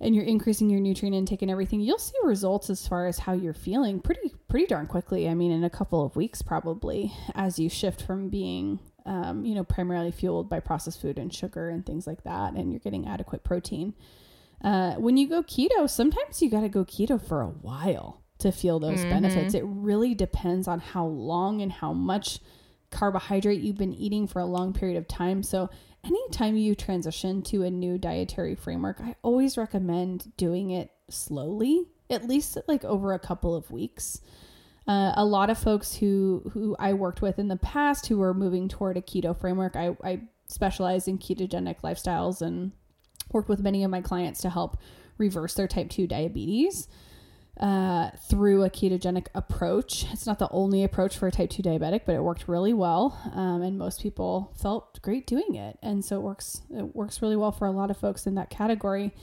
[0.00, 3.32] and you're increasing your nutrient intake and everything, you'll see results as far as how
[3.32, 5.28] you're feeling pretty pretty darn quickly.
[5.28, 9.54] I mean, in a couple of weeks probably, as you shift from being um, you
[9.54, 13.06] know primarily fueled by processed food and sugar and things like that, and you're getting
[13.06, 13.94] adequate protein.
[14.62, 18.52] Uh, when you go keto, sometimes you got to go keto for a while to
[18.52, 19.54] feel those benefits.
[19.54, 22.40] It really depends on how long and how much
[22.90, 25.42] carbohydrate you've been eating for a long period of time.
[25.42, 25.70] So,
[26.04, 32.28] anytime you transition to a new dietary framework, I always recommend doing it slowly, at
[32.28, 34.20] least like over a couple of weeks.
[34.86, 38.34] Uh, a lot of folks who who I worked with in the past who were
[38.34, 42.72] moving toward a keto framework, I, I specialize in ketogenic lifestyles and
[43.30, 44.78] worked with many of my clients to help
[45.18, 46.88] reverse their type 2 diabetes
[47.60, 50.06] uh, through a ketogenic approach.
[50.12, 53.18] It's not the only approach for a type 2 diabetic, but it worked really well.
[53.34, 55.78] Um, and most people felt great doing it.
[55.82, 58.50] And so it works, it works really well for a lot of folks in that
[58.50, 59.14] category.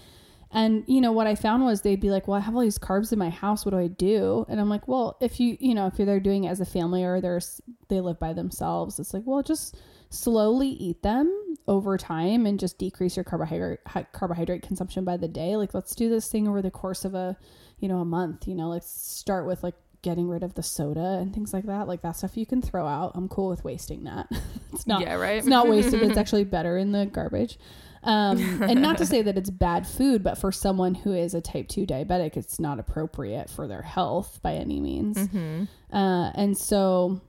[0.51, 2.79] And you know what I found was they'd be like, "Well, I have all these
[2.79, 3.65] carbs in my house.
[3.65, 6.45] What do I do?" And I'm like, "Well, if you you know if there doing
[6.45, 9.77] it as a family or there's they live by themselves, it's like, well, just
[10.09, 13.79] slowly eat them over time and just decrease your carbohydrate
[14.11, 15.55] carbohydrate consumption by the day.
[15.55, 17.37] Like, let's do this thing over the course of a
[17.79, 18.47] you know a month.
[18.47, 21.87] You know, let's start with like getting rid of the soda and things like that.
[21.87, 23.11] Like that stuff you can throw out.
[23.15, 24.27] I'm cool with wasting that.
[24.73, 25.37] it's not Yeah, right?
[25.37, 26.01] It's not wasted.
[26.01, 27.57] it's actually better in the garbage.
[28.01, 31.41] Um, and not to say that it's bad food, but for someone who is a
[31.41, 35.17] type 2 diabetic, it's not appropriate for their health by any means.
[35.91, 37.19] Uh, and so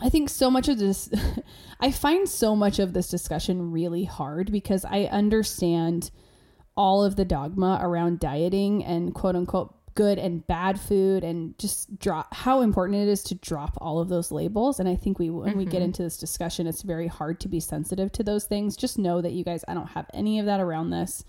[0.00, 1.10] I think so much of this,
[1.80, 6.10] I find so much of this discussion really hard because I understand
[6.76, 11.98] all of the dogma around dieting and quote unquote good and bad food and just
[11.98, 14.80] drop how important it is to drop all of those labels.
[14.80, 15.84] And i think we when we get mm-hmm.
[15.84, 18.76] into this discussion it's very hard to be sensitive to those things.
[18.76, 21.24] Just know that you guys i don't have any of that around this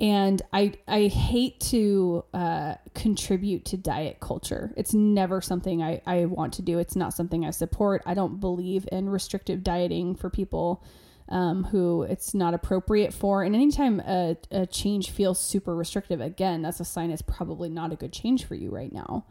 [0.00, 6.24] and i i hate to uh, contribute to diet culture it's never something I, I
[6.24, 10.30] want to do it's not something i support i don't believe in restrictive dieting for
[10.30, 10.82] people
[11.30, 13.42] um, who it's not appropriate for.
[13.42, 17.92] And anytime a, a change feels super restrictive, again, that's a sign it's probably not
[17.92, 19.24] a good change for you right now.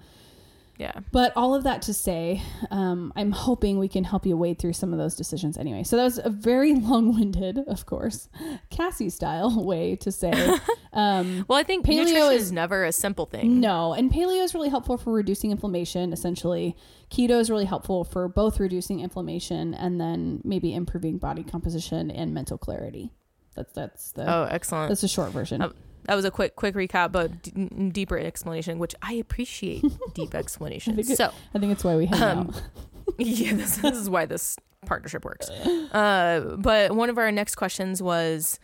[0.80, 0.94] Yeah.
[1.12, 4.74] But all of that to say, um, I'm hoping we can help you wade through
[4.74, 5.84] some of those decisions anyway.
[5.84, 8.30] So that was a very long winded, of course,
[8.70, 10.32] Cassie style way to say.
[10.92, 13.60] Um, Well, I think Paleo is- is never a simple thing.
[13.60, 16.76] no, and paleo is really helpful for reducing inflammation, essentially.
[17.12, 22.34] Keto is really helpful for both reducing inflammation and then maybe improving body composition and
[22.34, 23.12] mental clarity.
[23.56, 24.90] That's that's the Oh, excellent.
[24.90, 25.62] that's a short version.
[25.62, 25.74] Oh,
[26.06, 29.84] that was a quick quick recap, but d- deeper explanation, which I appreciate
[30.14, 30.96] deep explanation.
[30.96, 32.62] think it- So, I think it's why we hang Um, out.
[33.18, 35.50] yeah, this, this is why this partnership works.
[35.50, 38.60] Uh, but one of our next questions was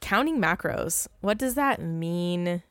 [0.00, 1.06] counting macros.
[1.20, 2.62] What does that mean?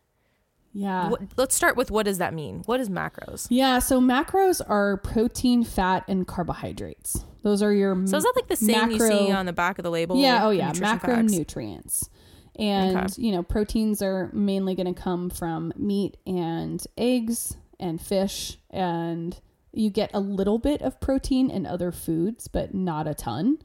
[0.74, 1.08] Yeah.
[1.10, 2.64] What, let's start with what does that mean?
[2.66, 3.48] What is macros?
[3.50, 7.24] Yeah, so macros are protein, fat, and carbohydrates.
[7.44, 9.84] Those are your So is that like the same you see on the back of
[9.84, 10.18] the label?
[10.18, 12.10] yeah, oh yeah, macronutrients.
[12.58, 13.22] And Okay.
[13.22, 19.38] you know, proteins are mainly going to come from meat and eggs and fish and
[19.74, 23.58] you get a little bit of protein in other foods, but not a ton.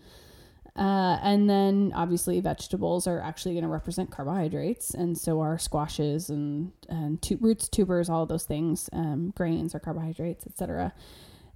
[0.77, 6.31] Uh, and then obviously vegetables are actually going to represent carbohydrates, and so are squashes
[6.31, 8.89] and and tu- roots, tubers, all those things.
[8.93, 10.93] Um, grains are carbohydrates, etc.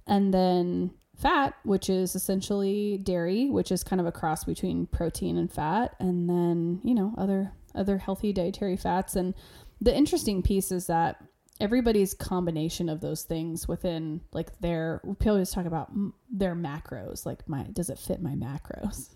[0.05, 5.37] And then fat, which is essentially dairy, which is kind of a cross between protein
[5.37, 9.15] and fat, and then you know other other healthy dietary fats.
[9.15, 9.33] And
[9.81, 11.21] the interesting piece is that
[11.59, 15.89] everybody's combination of those things within like their people always talk about
[16.29, 19.15] their macros like my does it fit my macros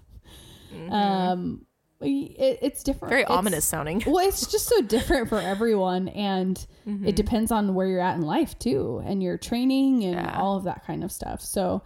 [0.93, 1.65] um
[2.01, 3.09] it, it's different.
[3.09, 4.03] Very It's- ominous sounding.
[4.07, 6.57] well it's just so different for everyone and
[6.87, 7.07] Mm-hmm.
[7.07, 10.39] it depends on where you're at in life too and your training and Yeah.
[10.41, 11.83] all of that kind of stuff so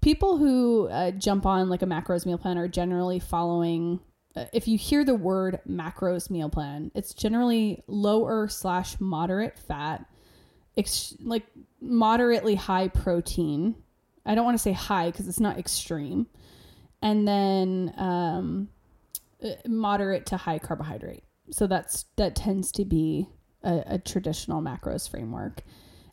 [0.00, 4.00] people who uh, jump on like a macros meal plan are generally following
[4.34, 10.04] uh, if you hear the word macros meal plan it's generally lower slash moderate fat
[10.76, 11.44] ex- like
[11.80, 13.76] moderately high protein
[14.26, 16.26] i don't want to say high because it's not extreme
[17.00, 18.68] and then um,
[19.66, 21.24] moderate to high carbohydrate.
[21.50, 23.28] So that's that tends to be
[23.62, 25.62] a, a traditional macros framework.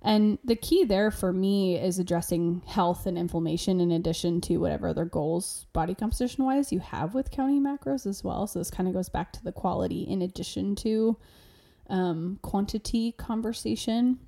[0.01, 4.87] And the key there for me is addressing health and inflammation in addition to whatever
[4.87, 8.47] other goals, body composition wise, you have with counting macros as well.
[8.47, 11.17] So this kind of goes back to the quality in addition to
[11.89, 14.19] um, quantity conversation,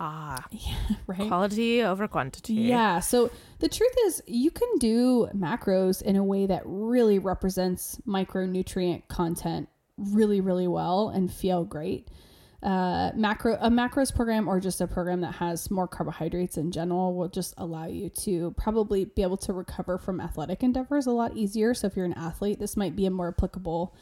[0.00, 0.76] Ah, yeah,
[1.06, 1.28] right?
[1.28, 2.54] quality over quantity.
[2.54, 3.00] Yeah.
[3.00, 3.30] So
[3.60, 9.68] the truth is, you can do macros in a way that really represents micronutrient content
[9.96, 12.08] really, really well and feel great.
[12.62, 17.14] Uh, macro a macros program or just a program that has more carbohydrates in general
[17.14, 21.36] will just allow you to probably be able to recover from athletic endeavors a lot
[21.36, 21.74] easier.
[21.74, 23.94] So if you're an athlete, this might be a more applicable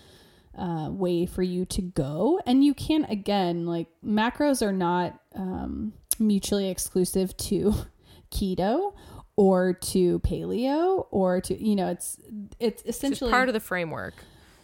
[0.57, 2.40] uh, way for you to go.
[2.46, 7.74] And you can't again, like macros are not um, mutually exclusive to
[8.30, 8.94] keto
[9.36, 12.18] or to paleo or to, you know, it's,
[12.61, 14.14] it's It's essentially part of the framework.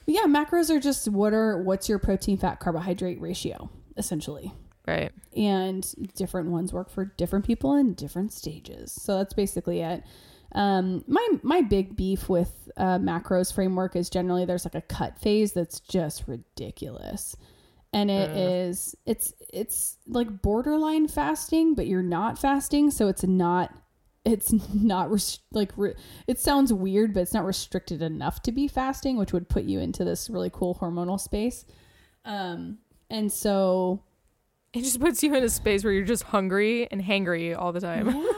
[0.07, 4.53] yeah, macros are just what are, what's your protein, fat, carbohydrate ratio, essentially
[4.87, 5.11] Right.
[5.37, 5.87] and
[6.17, 8.93] different ones work for different people in different stages.
[8.93, 10.03] So that's basically it.
[10.53, 15.19] Um, my my big beef with uh, macros framework is generally there's like a cut
[15.19, 17.37] phase that's just ridiculous,
[17.93, 23.75] and it is it's it's like borderline fasting, but you're not fasting, so it's not
[24.25, 25.11] it's not
[25.53, 25.95] like re-
[26.27, 29.81] it sounds weird, but it's not restricted enough to be fasting, which would put you
[29.81, 31.65] into this really cool hormonal space.
[32.25, 32.79] Um,
[33.11, 34.03] and so
[34.73, 37.81] It just puts you in a space where you're just hungry and hangry all the
[37.81, 38.09] time.
[38.09, 38.33] yeah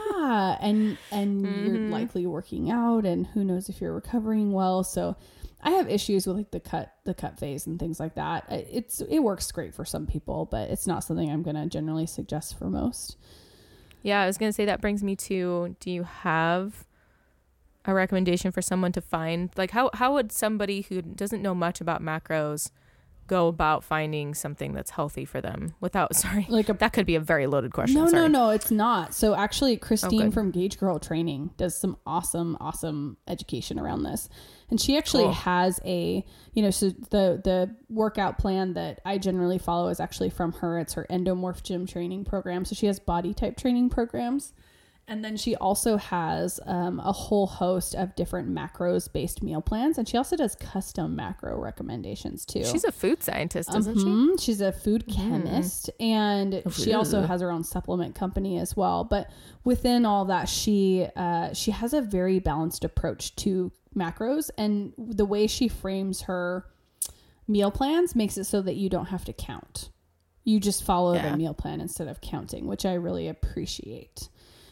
[0.61, 1.89] and and you're Mhm.
[1.91, 4.83] likely working out and who knows if you're recovering well.
[4.83, 5.15] So
[5.63, 8.45] i have issues with like the cut the cut phase and things like that.
[8.49, 12.57] It's it works great for some people but it's not something i'm gonna generally suggest
[12.57, 13.15] for most.
[14.03, 16.85] Yeah, I was gonna say that brings me to do you have
[17.85, 21.79] a recommendation for someone to find like how how would somebody who doesn't know much
[21.81, 22.71] about macros
[23.27, 27.15] go about finding something that's healthy for them without sorry like a that could be
[27.15, 28.01] a very loaded question.
[28.01, 28.23] no sorry.
[28.23, 30.33] no no it's not so actually christine oh, good.
[30.33, 34.27] from gauge girl training does some awesome awesome education around this
[34.69, 35.33] and she actually Cool.
[35.33, 40.29] has a you know so the the workout plan that i generally follow is actually
[40.29, 44.53] from her it's her endomorph gym training program so she has body type training programs
[45.07, 49.97] and then she also has um, a whole host of different macros based meal plans
[49.97, 54.05] and she also does custom macro recommendations too She's a food scientist, isn't she?
[54.05, 54.39] Mhm.
[54.41, 59.03] She's a food chemist and she also has her own supplement company as well.
[59.03, 59.29] But
[59.65, 65.25] within all that, she uh, she has a very balanced approach to macros and the
[65.25, 66.65] way she frames her
[67.47, 69.89] meal plans makes it so that you don't have to count.
[70.45, 71.31] You just follow Yeah.
[71.31, 74.29] the meal plan instead of counting, which I really appreciate.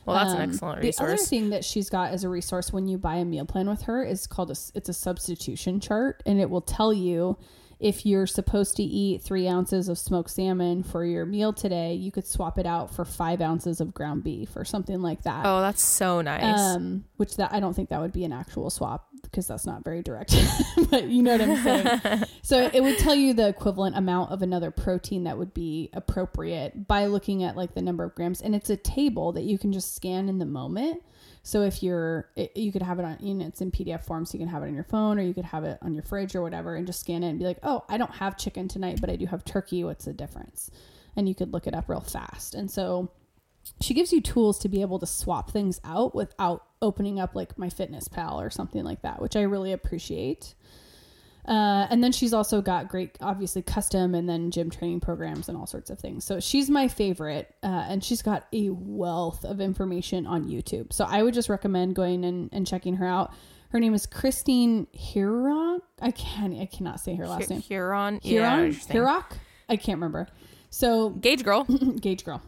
[0.10, 2.88] Well, that's an Um, excellent The other thing that she's got as a resource when
[2.88, 6.40] you buy a meal plan with her is called a it's a substitution chart, and
[6.40, 7.38] it will tell you
[7.80, 12.12] if you're supposed to eat three ounces of smoked salmon for your meal today, you
[12.12, 15.46] could swap it out for five ounces of ground beef or something like that.
[15.46, 16.60] Oh, that's so nice.
[16.60, 19.84] Um, which that I don't think that would be an actual swap because that's not
[19.84, 20.36] very direct,
[20.90, 22.24] but you know what I'm saying.
[22.42, 26.88] so it would tell you the equivalent amount of another protein that would be appropriate
[26.88, 29.72] by looking at like the number of grams, and it's a table that you can
[29.72, 31.04] just scan in the moment.
[31.44, 34.26] So if you're, it, you could have it on, you know, it's in PDF form,
[34.26, 36.04] so you can have it on your phone or you could have it on your
[36.04, 38.68] fridge or whatever, and just scan it and be like, oh, I don't have chicken
[38.68, 39.84] tonight, but I do have turkey.
[39.84, 40.70] What's the difference?
[41.16, 42.56] And you could look it up real fast.
[42.56, 43.12] And so
[43.82, 47.56] she gives you tools to be able to swap things out without opening up like
[47.56, 50.56] MyFitnessPal or something like that which i really appreciate.
[51.48, 55.58] Uh, and then she's also got great obviously custom and then gym training programs and
[55.58, 56.24] all sorts of things.
[56.24, 60.94] So she's my favorite uh, and she's got a wealth of information on youtube.
[60.94, 63.34] So i would just recommend going and, and checking her out.
[63.70, 67.62] Her name is christine huron i can't i cannot say her last name.
[67.62, 68.20] Huron.
[68.24, 68.96] Yeah, huron interesting.
[68.98, 69.32] hurock
[69.70, 70.28] i can't remember.
[70.70, 71.64] So Gauge girl.
[72.02, 72.42] gauge girl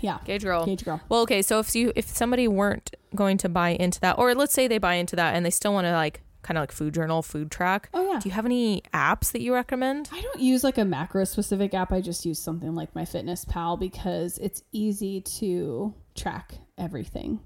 [0.00, 0.64] yeah Gauge girl.
[0.64, 4.18] gauge girl Well, okay, so if you if somebody weren't going to buy into that,
[4.18, 6.62] or let's say they buy into that and they still want to like kind of
[6.62, 7.88] like food journal, food track.
[7.94, 10.08] oh yeah Do you have any apps that you recommend?
[10.12, 11.92] I don't use like a macro specific app.
[11.92, 17.38] I just use something like MyFitnessPal because it's easy to track everything.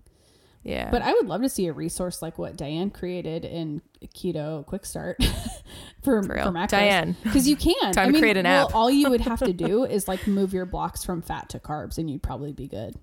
[0.67, 0.91] Yeah.
[0.91, 3.83] But I would love to see a resource like what Diane created in
[4.17, 5.17] Keto Quick Start
[6.03, 6.69] for, For for, macros.
[6.69, 7.17] Diane.
[7.23, 7.75] because you can.
[7.93, 8.75] Time I to create an well, app.
[8.75, 11.99] all you would have to do is like move your blocks from fat to carbs,
[11.99, 12.97] and you'd probably be good,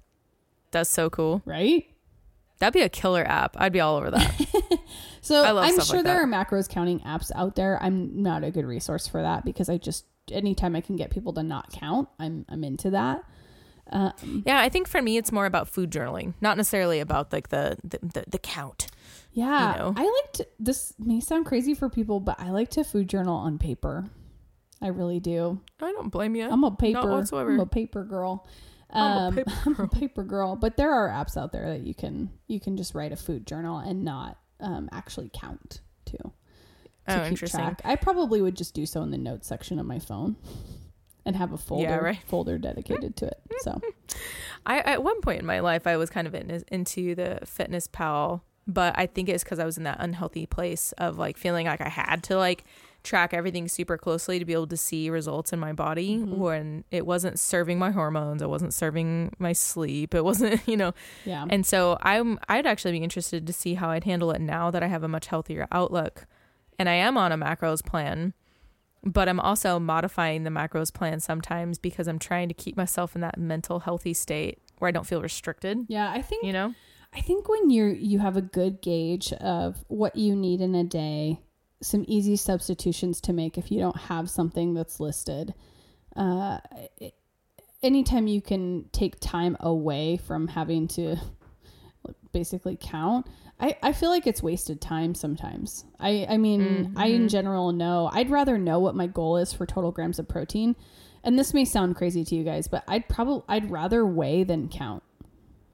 [0.72, 1.42] That's so cool.
[1.46, 1.86] right?
[2.60, 3.56] That'd be a killer app.
[3.58, 4.80] I'd be all over that.
[5.22, 7.82] So I love I'm sure like there are macros counting apps out there.
[7.82, 11.32] I'm not a good resource for that because I just anytime I can get people
[11.34, 13.24] to not count, I'm I'm into that.
[13.92, 17.50] Um, yeah, I think for me it's more about food journaling, not necessarily about like
[17.50, 18.88] the the, the, the count.
[19.34, 19.94] Yeah, you know?
[19.98, 20.48] I like to.
[20.60, 24.06] This may sound crazy for people, but I like to food journal on paper.
[24.82, 25.60] I really do.
[25.82, 26.50] I don't blame you.
[26.50, 27.10] I'm a paper.
[27.10, 27.52] whatsoever.
[27.54, 28.48] I'm a paper girl.
[28.90, 30.56] I'm a Um, paper I'm a paper girl.
[30.56, 33.48] But there are apps out there that you can you can just write a food
[33.48, 36.18] journal and not um, actually count too.
[36.18, 36.32] To
[37.08, 37.60] oh, keep interesting.
[37.60, 37.82] track.
[37.84, 40.36] I probably would just do so in the notes section of my phone,
[41.26, 42.20] and have a folder right.
[42.26, 43.40] folder dedicated to it.
[43.62, 43.80] So
[44.66, 47.88] I at one point in my life I was kind of in, into the fitness
[47.88, 51.66] pal, but I think it's because I was in that unhealthy place of like feeling
[51.68, 52.66] like I had to like
[53.04, 56.38] track everything super closely to be able to see results in my body Mhm.
[56.38, 60.94] when it wasn't serving my hormones, it wasn't serving my sleep, it wasn't, you know.
[61.26, 64.72] yeah, And so I'm I'd actually be interested to see how I'd handle it now
[64.72, 66.26] that I have a much healthier outlook
[66.80, 68.34] and I am on a macros plan.
[69.06, 73.22] But I'm also modifying the macros plan sometimes because I'm trying to keep myself in
[73.22, 76.10] that mental healthy state where I don't feel restricted, yeah.
[76.12, 76.74] I think you know?
[77.14, 80.84] I think when you're you have a good gauge of what you need in a
[80.84, 81.40] day,
[81.82, 85.54] some easy substitutions to make if you don't have something that's listed.
[86.16, 86.60] Uh,
[86.98, 87.14] it-
[87.82, 91.18] anytime you can take time away from having to
[92.32, 93.28] basically count.
[93.60, 95.86] I, I feel like it's wasted time sometimes.
[96.00, 99.66] I, I mean, I in general know I'd rather know what my goal is for
[99.66, 100.76] total grams of protein.
[101.24, 104.68] And this may sound crazy to you guys, but I'd probably I'd rather weigh than
[104.68, 105.04] count,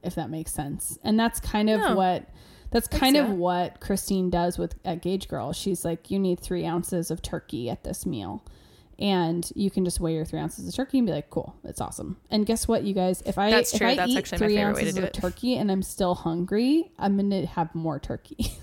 [0.03, 0.99] if that makes sense.
[1.03, 1.95] And that's kind of No.
[1.95, 2.29] what
[2.71, 3.35] that's kind of that.
[3.35, 5.53] what Christine does with at Gauge Girl.
[5.53, 8.45] She's like, you need three ounces of turkey at this meal.
[8.99, 11.79] And you can just weigh your three ounces of turkey and be like, cool, it's
[11.79, 12.17] awesome.
[12.29, 13.23] And guess what, you guys?
[13.25, 13.87] If I That's if true.
[13.87, 15.13] I That's eat actually my three way to ounces do of it.
[15.13, 18.37] turkey and I'm still hungry, I'm gonna have more turkey.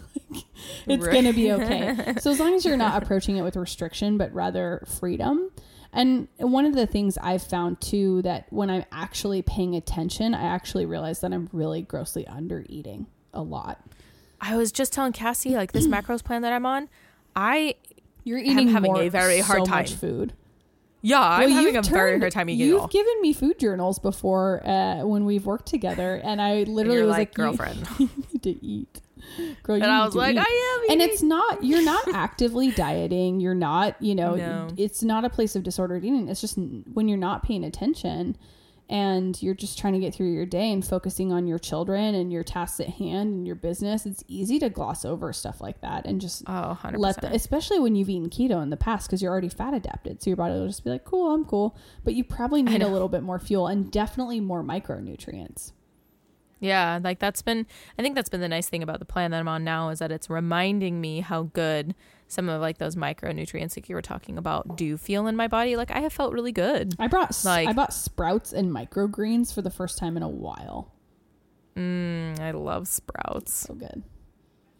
[0.87, 2.15] Like, it's gonna be okay.
[2.19, 5.51] so as long as you're not approaching it with restriction, but rather freedom.
[5.93, 10.43] And one of the things I've found too that when I'm actually paying attention, I
[10.43, 13.81] actually realize that I'm really grossly under eating a lot.
[14.41, 16.89] I was just telling Cassie like this macros plan that I'm on.
[17.35, 17.77] I
[18.27, 20.33] You're eating having more, a very hard so much food.
[21.01, 22.89] yeah, I'm having a you've very hard time eating You've all.
[22.89, 27.13] given me food journals before uh, when we've worked together, and I literally You're was
[27.13, 27.87] like, like, girlfriend.
[27.99, 29.01] you need to eat,
[29.63, 29.77] girl.
[29.79, 33.39] You And I was like, eat." I am and it's not you're not actively dieting
[33.41, 34.69] you're not you know No.
[34.77, 36.57] it's not a place of disordered eating it's just
[36.93, 38.37] when you're not paying attention
[38.89, 42.33] and you're just trying to get through your day and focusing on your children and
[42.33, 46.07] your tasks at hand and your business it's easy to gloss over stuff like that
[46.07, 46.99] and just Oh, 100%.
[46.99, 50.23] let the, especially when you've eaten keto in the past because you're already fat adapted
[50.23, 51.77] so your body will just be like cool i'm cool.
[52.05, 55.73] But you probably need a little bit more fuel and definitely more micronutrients.
[56.59, 57.67] Yeah, like that's been
[57.99, 59.99] I think that's been the nice thing about the plan that I'm on now is
[59.99, 61.95] that it's reminding me how good
[62.29, 65.77] some of like those micronutrients like you were talking about do feel in my body.
[65.77, 66.95] Like I have felt really good.
[66.99, 70.93] i brought Like- i bought sprouts and microgreens for the first time in a while
[71.77, 73.53] Mm, I love sprouts.
[73.55, 74.03] so good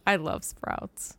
[0.07, 1.17] I love sprouts.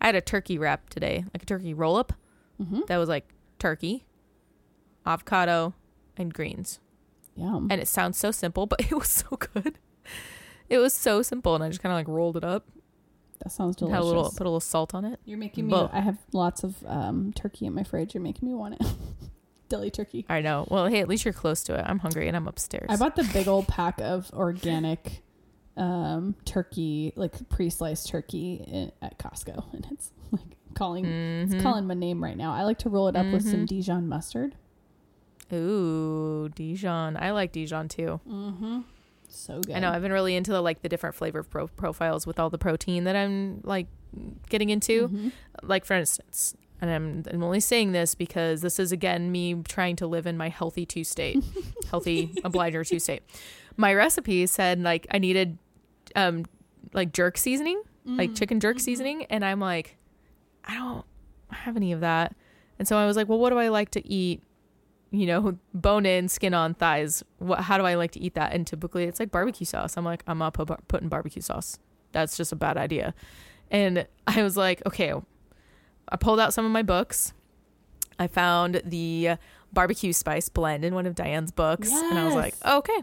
[0.00, 2.14] I had a turkey wrap today, like a turkey roll up
[2.60, 2.80] mm-hmm.
[2.88, 3.28] that was like
[3.58, 4.06] turkey,
[5.06, 5.74] avocado,
[6.16, 6.80] and greens.
[7.36, 9.78] yum And it sounds so simple, but it was so good.
[10.68, 12.66] It was so simple, and I just kind of like rolled it up,
[13.42, 14.02] That sounds had delicious.
[14.04, 15.20] a little, put a little salt on it.
[15.24, 15.72] You're making me.
[15.72, 18.14] Well- I have lots of um, turkey in my fridge.
[18.14, 18.86] You're making me want it.
[19.68, 20.24] Deli turkey.
[20.30, 20.66] I know.
[20.70, 21.84] Well, hey, at least you're close to it.
[21.86, 22.86] I'm hungry and I'm upstairs.
[22.88, 25.22] I bought the big old pack of organic
[25.76, 31.04] um, turkey, like pre-sliced turkey in, at Costco, and it's like calling.
[31.04, 31.52] Mhm.
[31.52, 32.52] It's calling my name right now.
[32.54, 34.54] I like to roll it up with some Dijon mustard.
[35.52, 37.16] Ooh, Dijon.
[37.16, 38.20] I like Dijon too.
[38.28, 38.80] Mm-hmm.
[39.28, 39.76] So good.
[39.76, 39.90] I know.
[39.90, 43.04] I've been really into the like the different flavor pro- profiles with all the protein
[43.04, 43.86] that I'm like
[44.48, 45.08] getting into.
[45.08, 45.32] Mhm.
[45.62, 49.96] Like for instance, and I'm I'm only saying this because this is again me trying
[49.96, 51.42] to live in my healthy two state,
[51.90, 53.22] healthy obliger two state.
[53.76, 55.58] My recipe said like I needed
[56.16, 56.44] um
[56.94, 59.96] like jerk seasoning, like chicken jerk seasoning, and I'm like,
[60.64, 61.04] I don't
[61.50, 62.34] have any of that,
[62.78, 64.42] and so I was like, well, what do I like to eat?
[65.10, 67.24] You know, bone in, skin on, thighs.
[67.38, 67.60] What?
[67.60, 68.52] How do I like to eat that?
[68.52, 69.96] And typically, it's like barbecue sauce.
[69.96, 71.78] I'm like, I'm not put, putting barbecue sauce.
[72.12, 73.14] That's just a bad idea.
[73.70, 75.14] And I was like, okay.
[76.10, 77.34] I pulled out some of my books.
[78.18, 79.36] I found the
[79.72, 82.74] barbecue spice blend in one of Diane's books, and I was like, Yes.
[82.76, 83.02] okay,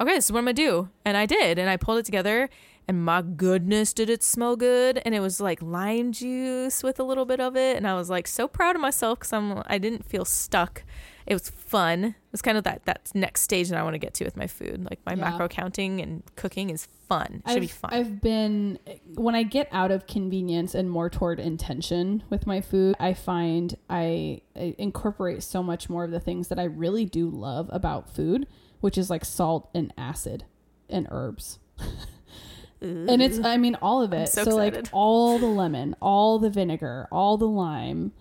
[0.00, 0.88] okay, this is what I'm gonna do.
[1.04, 2.48] And I did, and I pulled it together.
[2.88, 5.00] And my goodness, did it smell good?
[5.04, 8.10] And it was like lime juice with a little bit of it, and I was
[8.10, 10.82] like so proud of myself because I'm I didn't feel stuck.
[11.26, 12.04] It was fun.
[12.04, 14.36] It was kind of that that next stage that I want to get to with
[14.36, 14.84] my food.
[14.88, 15.30] Like my Yeah.
[15.30, 17.42] macro counting and cooking is fun.
[17.46, 17.90] It should I've, be fun.
[17.92, 18.78] I've been
[19.14, 23.76] when I get out of convenience and more toward intention with my food, I find
[23.88, 28.08] I, I incorporate so much more of the things that I really do love about
[28.14, 28.46] food,
[28.80, 30.44] which is like salt and acid
[30.88, 31.58] and herbs.
[32.80, 34.28] and it's I mean all of it.
[34.28, 38.12] so So, like all the lemon, all the vinegar, all the lime,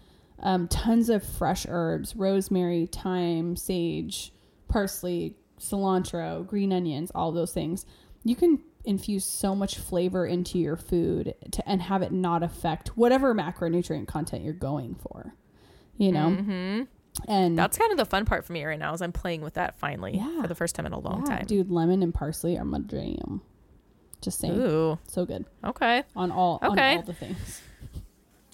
[0.42, 4.34] um, tons of fresh herbs, rosemary, thyme, sage,
[4.68, 7.86] parsley, cilantro, green onions, all those things.
[8.24, 12.98] You can infuse so much flavor into your food to, and have it not affect
[12.98, 15.36] whatever macronutrient content you're going for.
[15.98, 16.32] You know?
[16.32, 16.82] hmm
[17.28, 19.54] And That's kind of the fun part for me right now is I'm playing with
[19.56, 20.42] that finally Yeah.
[20.42, 21.46] for the first time in a long yeah, time.
[21.46, 23.42] dude, lemon and parsley are my jam.
[24.22, 24.60] Just saying.
[24.60, 25.46] Ooh, So good.
[25.64, 26.04] okay.
[26.16, 26.92] On all Okay.
[26.94, 27.62] on all the things.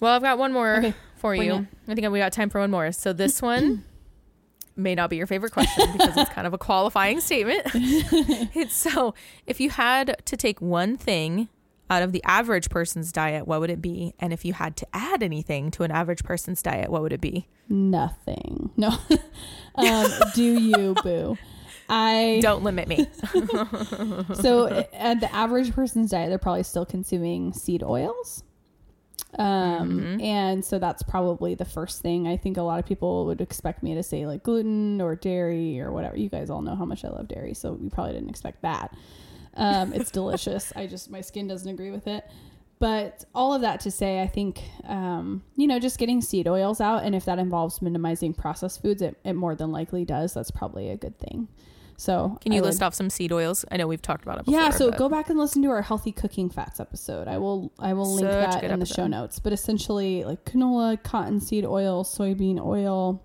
[0.00, 1.66] Well, I've got one more Okay, for bring you.
[1.86, 2.92] I think we got time for one more.
[2.92, 3.84] So this one
[4.76, 7.62] may not be your favorite question because it's kind of a qualifying statement.
[7.74, 9.14] it's so
[9.46, 11.48] if you had to take one thing
[11.90, 14.14] out of the average person's diet, what would it be?
[14.18, 17.20] And if you had to add anything to an average person's diet, what would it
[17.20, 17.48] be?
[17.68, 18.70] Nothing.
[18.76, 18.90] No.
[19.74, 21.36] um, do you, boo?
[21.88, 23.08] I Don't limit me.
[24.34, 28.42] so at the average person's diet, they're probably still consuming seed oils.
[29.36, 32.26] Um, and so that's probably the first thing.
[32.26, 35.80] I think a lot of people would expect me to say like gluten or dairy
[35.80, 36.16] or whatever.
[36.16, 38.96] You guys all know how much I love dairy, so you probably didn't expect that.
[39.54, 40.72] Um, it's delicious.
[40.74, 42.24] I just my skin doesn't agree with it.
[42.80, 46.80] But all of that to say, I think um, you know just getting seed oils
[46.80, 50.32] out, and if that involves minimizing processed foods, it, it more than likely does.
[50.32, 51.48] That's probably a good thing.
[52.00, 53.64] So Can you I list would- off some seed oils?
[53.72, 54.60] I know we've talked about it before.
[54.60, 57.26] yeah, so but- go back and listen to our healthy cooking fats episode.
[57.26, 59.40] I will I will link Such that in the show notes.
[59.40, 63.22] But essentially, like canola, cottonseed oil, soybean oil,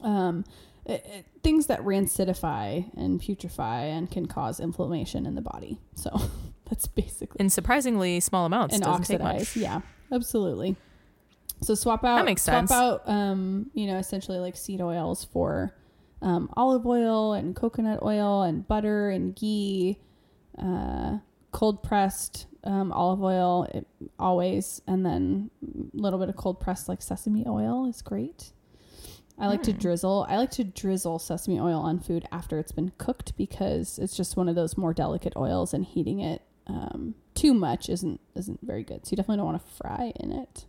[0.00, 0.44] um,
[0.86, 5.78] it- it- things that rancidify and putrefy and can cause inflammation in the body.
[5.94, 6.10] So
[6.70, 8.74] that's basically in surprisingly small amounts.
[8.74, 9.36] and doesn't take much.
[9.42, 9.56] oxidize.
[9.62, 9.80] Yeah,
[10.10, 10.76] absolutely.
[11.60, 12.70] So swap out that makes sense.
[12.70, 15.74] swap out um, you know, essentially like seed oils for
[16.24, 19.98] um, olive oil and coconut oil and butter and ghee,
[20.58, 21.18] uh,
[21.52, 23.86] cold pressed um, olive oil it,
[24.18, 28.52] always, and then a little bit of cold pressed like sesame oil is great.
[29.38, 29.78] I like to Hmm.
[29.78, 30.26] drizzle.
[30.28, 34.36] I like to drizzle sesame oil on food after it's been cooked because it's just
[34.36, 38.82] one of those more delicate oils, and heating it um, too much isn't isn't very
[38.84, 39.04] good.
[39.04, 40.66] So you definitely don't want to fry in it.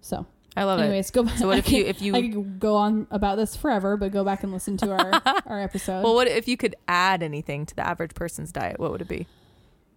[0.00, 0.26] So,
[0.56, 0.82] I love it.
[0.82, 1.38] anyways, go back.
[1.38, 4.22] So what if you if you I could go on about this forever, but go
[4.24, 6.02] back and listen to our our episode.
[6.04, 8.78] well, what if you could add anything to the average person's diet?
[8.78, 9.26] What would it be?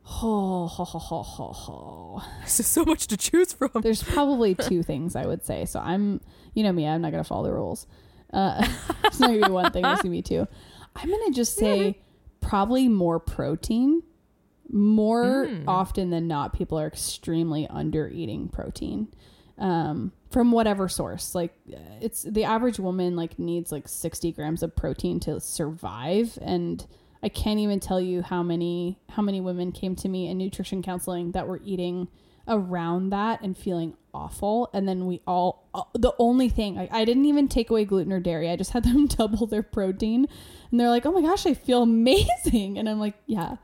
[0.08, 2.22] ho, ho, ho, ho, ho, ho.
[2.42, 3.72] There's so much to choose from.
[3.82, 5.66] There's probably two things I would say.
[5.66, 6.22] So I'm,
[6.54, 7.88] you know me, I'm not gonna follow the rules.
[8.32, 8.66] Uh,
[9.06, 9.84] it's not gonna be one thing.
[9.84, 10.48] It's gonna be two.
[10.96, 12.00] I'm gonna just say
[12.40, 14.04] probably more protein.
[14.70, 15.64] More Mm.
[15.68, 19.08] often than not, people are extremely under eating protein
[19.60, 21.34] um, from whatever source.
[21.34, 26.38] Like uh, it's the average woman like needs like 60 grams of protein to survive,
[26.42, 26.86] and
[27.24, 30.84] I can't even tell you how many how many women came to me in nutrition
[30.84, 32.10] counseling that were eating
[32.50, 37.06] around that and feeling awful and then we all uh, the only thing I, I
[37.06, 40.28] didn't even take away gluten or dairy i just had them double their protein
[40.70, 43.56] and they're like oh my gosh i feel amazing and i'm like yeah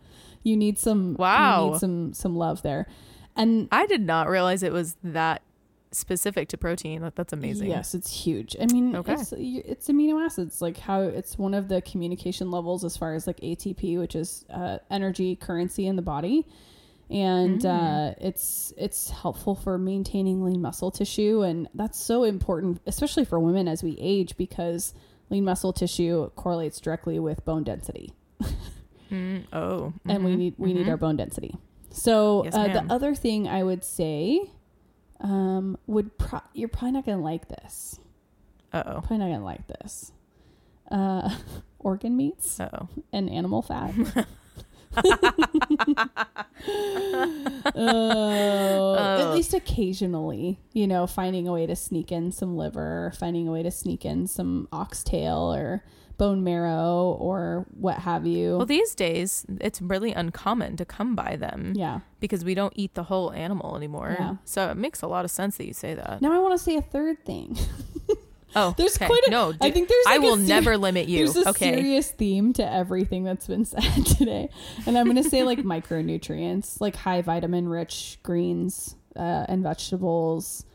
[0.42, 1.66] you need some Wow.
[1.66, 2.88] you need some some love there
[3.36, 5.42] and I did not realize it was that
[5.92, 7.02] specific to protein.
[7.02, 7.70] That- That's amazing.
[7.70, 8.56] Yes, it's huge.
[8.62, 9.14] I mean, Okay.
[9.14, 13.28] it's it's amino acids, like how it's one of the communication levels as far as
[13.28, 16.46] like ATP, which is uh, energy currency in the body,
[17.10, 23.26] and uh, it's it's helpful for maintaining lean muscle tissue, and that's so important, especially
[23.26, 24.94] for women as we age, because
[25.30, 28.12] lean muscle tissue correlates directly with bone density
[29.10, 29.94] Mm, oh.
[30.06, 30.90] and we need we need mhm.
[30.90, 31.56] our bone density.
[31.90, 34.50] So Yes, uh, the other thing I would say
[35.22, 38.00] um, would pro- you're probably not gonna like this.
[38.74, 39.00] Uh-oh.
[39.02, 40.12] Probably not gonna like this.
[40.90, 41.36] Uh,
[41.80, 42.88] organ meats Uh-oh.
[43.14, 43.94] and animal fat.
[44.94, 45.06] Oh,
[47.66, 49.32] at Oh.
[49.34, 53.64] least occasionally, you know, finding a way to sneak in some liver, finding a way
[53.64, 55.84] to sneak in some oxtail or
[56.18, 58.58] bone marrow or what have you.
[58.58, 62.02] Well, these days it's really uncommon to come by them yeah.
[62.20, 64.16] because we don't eat the whole animal anymore.
[64.20, 64.36] Yeah.
[64.46, 66.22] So it makes a lot of sense that you say that.
[66.22, 67.58] Now I want to say a third thing.
[68.54, 69.06] Oh, There's okay.
[69.08, 69.54] quite a- no.
[69.62, 71.20] I think there's I like a will ser- never limit you.
[71.20, 71.74] There's a Okay.
[71.74, 74.50] serious theme to everything that's been said today.
[74.86, 80.66] And I'm going to say like micronutrients, like high vitamin rich greens uh, and vegetables,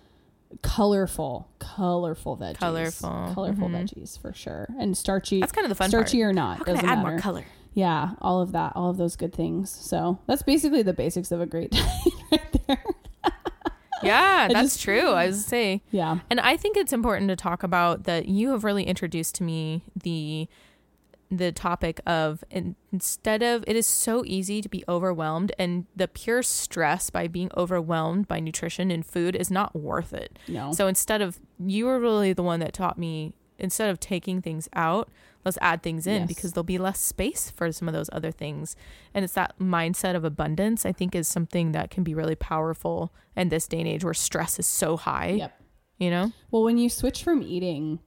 [0.62, 2.59] colorful, colorful veggies.
[2.59, 3.82] Colorful, Colorful mhm.
[3.82, 4.68] veggies for sure.
[4.78, 5.40] And starchy.
[5.40, 6.30] That's kind of the fun starchy part.
[6.30, 6.59] or not.
[6.59, 7.11] How can doesn't add matter.
[7.11, 7.44] more color?
[7.74, 9.70] Yeah, all of that, all of those good things.
[9.70, 11.92] So that's basically the basics of a great diet
[12.32, 12.84] right there.
[14.03, 15.11] Yeah, that's just- true.
[15.11, 16.18] I was say, Yeah.
[16.30, 18.28] and I think it's important to talk about that.
[18.28, 20.49] You have really introduced to me the
[21.30, 26.06] the topic of in, instead of it is so easy to be overwhelmed and the
[26.06, 30.38] pure stress by being overwhelmed by nutrition and food is not worth it.
[30.46, 30.72] No.
[30.72, 34.68] So instead of you were really the one that taught me instead of taking things
[34.74, 35.08] out,
[35.44, 36.28] let's add things in Yes.
[36.28, 38.76] because there'll be less space for some of those other things.
[39.14, 43.12] And it's that mindset of abundance I think is something that can be really powerful
[43.34, 45.30] in this day and age where stress is so high.
[45.30, 45.60] yep.
[45.98, 46.32] You know?
[46.50, 47.98] Well, when you switch from eating,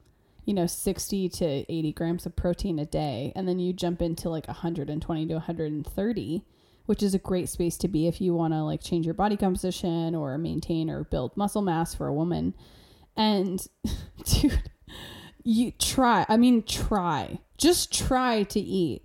[0.44, 4.28] you know, 60 to 80 grams of protein a day, and then you jump into
[4.28, 6.44] like 120 to 130,
[6.86, 9.36] which is a great space to be if you want to like change your body
[9.36, 12.54] composition or maintain or build muscle mass for a woman.
[13.16, 13.64] And
[14.24, 14.62] dude,
[15.44, 19.02] you try, I mean, try, just try to eat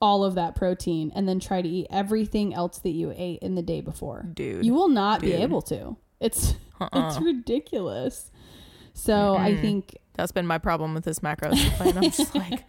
[0.00, 3.54] all of that protein and then try to eat everything else that you ate in
[3.54, 4.26] the day before.
[4.34, 4.64] Dude.
[4.64, 5.96] You will not be able to.
[6.20, 7.08] It's Uh-uh.
[7.08, 8.30] it's ridiculous.
[8.94, 9.60] So I Mm-mm.
[9.60, 11.96] think That's been my problem with this macros plan.
[11.98, 12.64] I'm just like,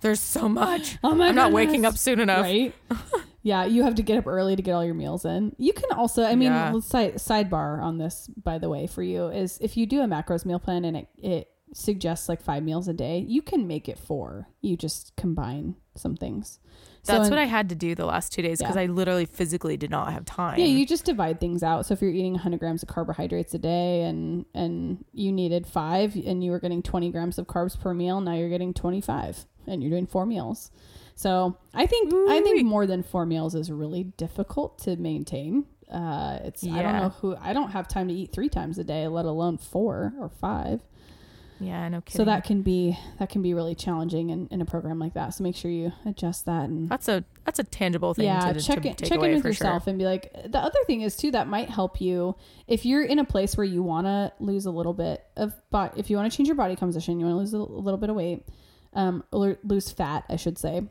[0.00, 0.98] there's so much.
[1.02, 2.42] oh my I'm not waking up soon enough.
[2.42, 2.74] right?
[3.42, 5.54] yeah, you have to get up early to get all your meals in.
[5.58, 6.72] You can also, I mean, Yeah.
[6.72, 10.06] let's side sidebar on this by the way for you is if you do a
[10.06, 13.88] macros meal plan and it it suggests like five meals a day, you can make
[13.88, 14.48] it four.
[14.60, 16.58] You just combine some things.
[17.04, 18.82] That's in- what I had to do the last two days because Yeah.
[18.82, 20.58] I literally physically did not have time.
[20.58, 21.84] Yeah, you just divide things out.
[21.86, 26.14] So if you're eating 100 grams of carbohydrates a day and and you needed five
[26.14, 29.82] and you were getting 20 grams of carbs per meal, now you're getting 25 and
[29.82, 30.70] you're doing four meals.
[31.14, 32.42] So I think I Ooh-wee.
[32.42, 35.66] think more than four meals is really difficult to maintain.
[35.90, 38.84] Uh, it's I don't know who I don't have time to eat three times a
[38.84, 40.80] day, let alone four or five.
[41.60, 42.18] Yeah, no kidding.
[42.18, 45.34] So that can be that can be really challenging in, in a program like that.
[45.34, 48.26] So make sure you adjust that and that's a that's a tangible thing.
[48.26, 50.58] yeah to, check to in take check away in with yourself and be like the
[50.58, 52.34] other thing is too that might help you
[52.66, 55.96] if you're in a place where you want to lose a little bit of but
[55.96, 58.10] if you want to change your body composition you want to lose a little bit
[58.10, 58.46] of weight
[58.94, 60.82] um or lose fat i should say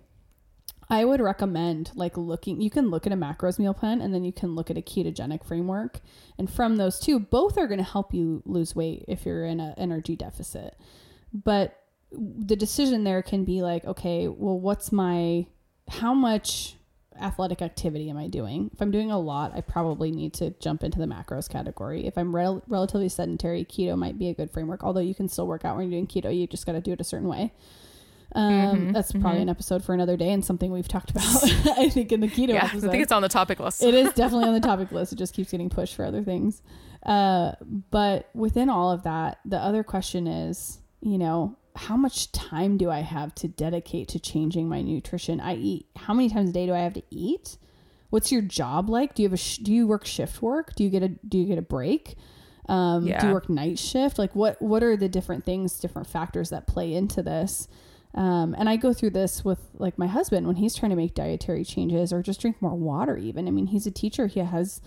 [0.91, 4.23] i would recommend like looking you can look at a macros meal plan and then
[4.23, 5.99] you can look at a ketogenic framework
[6.37, 9.59] and from those two both are going to help you lose weight if you're in
[9.59, 10.77] an energy deficit
[11.33, 11.77] but
[12.11, 15.47] the decision there can be like okay well what's my
[15.89, 16.75] how much
[17.19, 18.69] athletic activity am I doing?
[18.73, 22.05] If I'm doing a lot, I probably need to jump into the macros category.
[22.05, 24.83] If I'm rel- relatively sedentary, keto might be a good framework.
[24.83, 26.93] Although you can still work out when you're doing keto, you just got to do
[26.93, 27.53] it a certain way.
[28.34, 28.53] Um,
[28.89, 29.43] Mhm, that's probably mhm.
[29.43, 31.25] an episode for another day and something we've talked about.
[31.77, 33.84] I think in the keto yeah, episode I think it's on the topic list.
[33.84, 35.11] it is definitely on the topic list.
[35.13, 36.61] It just keeps getting pushed for other things.
[37.05, 37.53] Uh,
[37.89, 42.89] but within all of that, the other question is, you know, how much time do
[42.89, 45.39] I have to dedicate to changing my nutrition?
[45.39, 45.88] I eat.
[45.95, 47.57] How many times a day do I have to eat?
[48.11, 49.15] What's your job like?
[49.15, 50.75] Do you have a sh- do you work shift work?
[50.75, 52.15] Do you get a do you get a break?
[52.69, 54.19] Um, Do you work night shift?
[54.19, 57.67] Like what what are the different things, different factors that play into this?
[58.14, 61.14] Um, and I go through this with like my husband when he's trying to make
[61.16, 63.18] dietary changes or just drink more water.
[63.18, 64.28] Even I mean, he's a teacher.
[64.28, 64.82] He has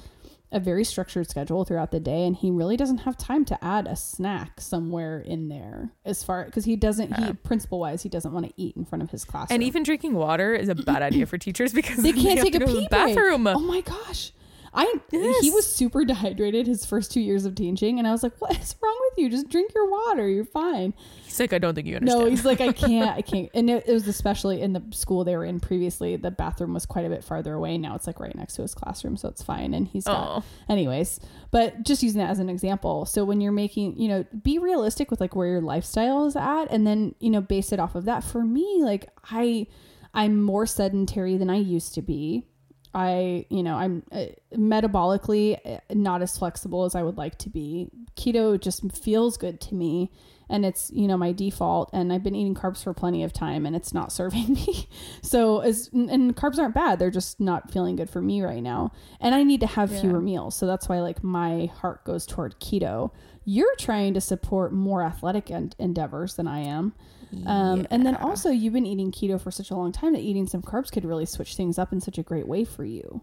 [0.53, 3.89] a very structured schedule throughout the day, and he really doesn't have time to add
[3.89, 5.91] a snack somewhere in there.
[6.05, 9.03] As far because he doesn't, he principle wise, he doesn't want to eat in front
[9.03, 9.51] of his class.
[9.51, 12.55] and even drinking water is a bad idea for teachers because they can't have take
[12.55, 13.45] a pee bathroom.
[13.45, 13.57] break.
[13.57, 14.33] Oh my gosh.
[14.77, 18.33] I he was super dehydrated his first two years of teaching, and I was like,
[18.41, 19.31] "What is wrong with you?
[19.31, 20.29] Just drink your water.
[20.29, 20.95] You're fine."
[21.25, 22.25] He's like, I don't think you understand.
[22.25, 23.51] No, he's like, I can't, I can't.
[23.55, 26.17] And it, it was especially in the school they were in previously.
[26.17, 27.77] The bathroom was quite a bit farther away.
[27.79, 29.75] Now it's like right next to his classroom, so it's fine.
[29.75, 30.45] And he's got, Oh.
[30.69, 31.19] anyways.
[31.51, 33.05] But just using that as an example.
[33.07, 36.67] So when you're making, you know, be realistic with like where your lifestyle is at,
[36.71, 38.25] and then you know base it off of that.
[38.25, 39.67] For me, like I,
[40.13, 42.47] I'm more sedentary than I used to be.
[42.95, 44.27] I, you know, I'm uh,
[44.57, 47.91] metabolically uh, not as flexible as I would like to be.
[48.17, 50.11] Keto just feels good to me
[50.49, 53.67] and it's, you know, my default and I've been eating carbs for plenty of time
[53.67, 54.89] and it's not serving me.
[55.23, 58.93] So as and carbs aren't bad, they're just not feeling good for me right now.
[59.21, 60.03] And I need to have Yeah.
[60.03, 60.55] fewer meals.
[60.55, 63.11] So that's why like my heart goes toward keto.
[63.45, 66.95] You're trying to support more athletic en- endeavors than I am.
[67.47, 70.47] Um, And then also, you've been eating keto for such a long time that eating
[70.47, 73.23] some carbs could really switch things up in such a great way for you.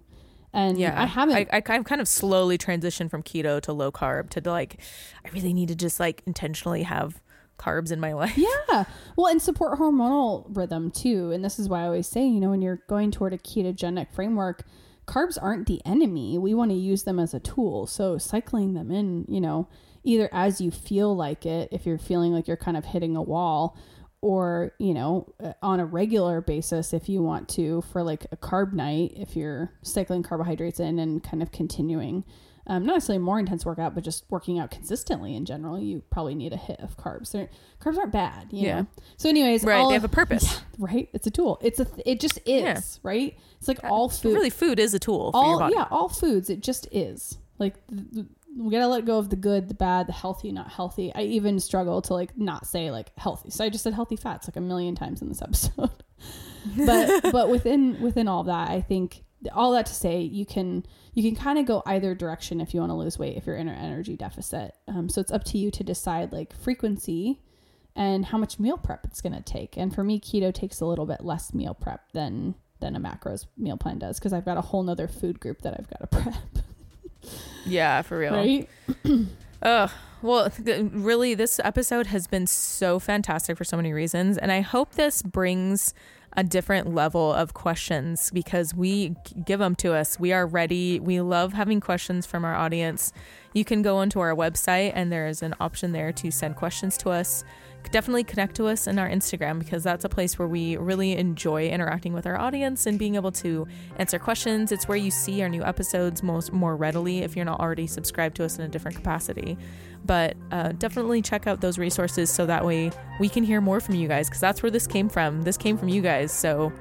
[0.53, 1.35] And Yeah, I haven't.
[1.35, 4.79] I, I I've kind of slowly transitioned from keto to low carb to like,
[5.25, 7.21] I really need to just like intentionally have
[7.57, 8.37] carbs in my life.
[8.37, 8.83] yeah.
[9.15, 11.31] Well, and support hormonal rhythm too.
[11.31, 14.11] And this is why I always say, you know, when you're going toward a ketogenic
[14.11, 14.63] framework,
[15.07, 16.37] carbs aren't the enemy.
[16.37, 17.87] We want to use them as a tool.
[17.87, 19.67] So cycling them in, you know,
[20.03, 23.21] either as you feel like it, if you're feeling like you're kind of hitting a
[23.21, 23.77] wall,
[24.21, 28.37] or, you know, uh, on a regular basis, if you want to, for like a
[28.37, 32.23] carb night, if you're cycling carbohydrates in and kind of continuing.
[32.67, 36.35] Um, not necessarily more intense workout, but just working out consistently in general, you probably
[36.35, 37.31] need a hit of carbs.
[37.31, 37.49] They're,
[37.83, 38.81] carbs aren't bad, you Yeah.
[38.81, 38.87] know.
[39.17, 40.43] So, anyways, Right, all- they have a purpose.
[40.53, 41.09] yeah, right?
[41.11, 41.57] It's a tool.
[41.63, 41.85] It's a.
[41.85, 42.79] Th- it just is, Yeah.
[43.01, 43.35] right?
[43.57, 44.35] It's like all food.
[44.35, 46.51] Really, food is a tool for your all yeah, all foods.
[46.51, 47.39] It just is.
[47.57, 48.25] Like th- th-
[48.57, 51.13] we gotta let go of the good, the bad, the healthy, not healthy.
[51.13, 53.49] I even struggle to like not say like healthy.
[53.49, 55.91] So I just said healthy fats like a million times in this episode.
[56.85, 59.23] but but within within all that, I think
[59.53, 62.79] all that to say you can you can kind of go either direction if you
[62.79, 64.75] want to lose weight if you're in an energy deficit.
[64.87, 67.41] Um, so it's up to you to decide like frequency
[67.95, 69.77] and how much meal prep it's to take.
[69.77, 73.45] And for me, keto takes a little bit less meal prep than than a macros
[73.57, 76.07] meal plan does because I've got a whole nother food group that I've got to
[76.21, 76.60] prep.
[77.71, 78.33] Yeah, for real.
[78.33, 78.69] Right?
[79.61, 79.91] Ugh.
[80.21, 84.37] Well, th- really, this episode has been so fantastic for so many reasons.
[84.37, 85.95] And I hope this brings
[86.37, 89.15] a different level of questions because we
[89.45, 90.19] give them to us.
[90.19, 90.99] We are ready.
[90.99, 93.11] We love having questions from our audience.
[93.53, 96.97] You can go onto our website, and there is an option there to send questions
[96.97, 97.43] to us.
[97.91, 101.67] Definitely connect to us in our Instagram because that's a place where we really enjoy
[101.67, 103.67] interacting with our audience and being able to
[103.97, 104.71] answer questions.
[104.71, 108.35] It's where you see our new episodes most more readily if you're not already subscribed
[108.37, 109.57] to us in a different capacity.
[110.05, 113.95] But uh, definitely check out those resources so that way we can hear more from
[113.95, 115.41] you guys because that's where this came from.
[115.43, 116.71] This came from you guys, so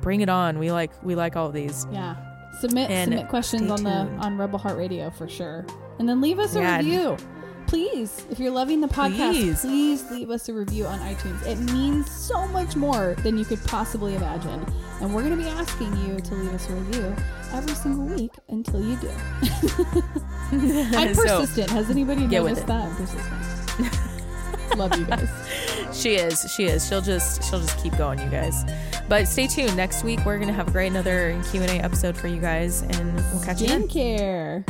[0.00, 0.58] bring it on.
[0.58, 1.86] We like we like all of these.
[1.90, 2.14] Yeah.
[2.60, 3.90] Submit And submit questions on the
[4.24, 5.64] on Rebel Heart Radio for sure.
[5.98, 6.76] And then leave us a Yeah.
[6.78, 7.16] review.
[7.68, 9.60] Please, if you're loving the podcast, Please.
[9.60, 10.10] please.
[10.10, 11.46] leave us a review on iTunes.
[11.46, 14.64] It means so much more than you could possibly imagine.
[15.02, 17.14] And we're going to be asking you to leave us a review
[17.52, 19.10] every single week until you do.
[20.96, 21.70] I'm So- persistent.
[21.70, 22.86] Has anybody noticed that?
[22.88, 23.98] I'm persistent.
[24.78, 25.28] Love you guys.
[25.92, 26.50] She is.
[26.54, 26.86] She is.
[26.88, 28.64] She'll just she'll just keep going, you guys.
[29.08, 29.76] But stay tuned.
[29.76, 32.82] Next week we're gonna have a great another Q and A episode for you guys,
[32.82, 33.88] and we'll catch you then.
[33.88, 34.64] Skincare.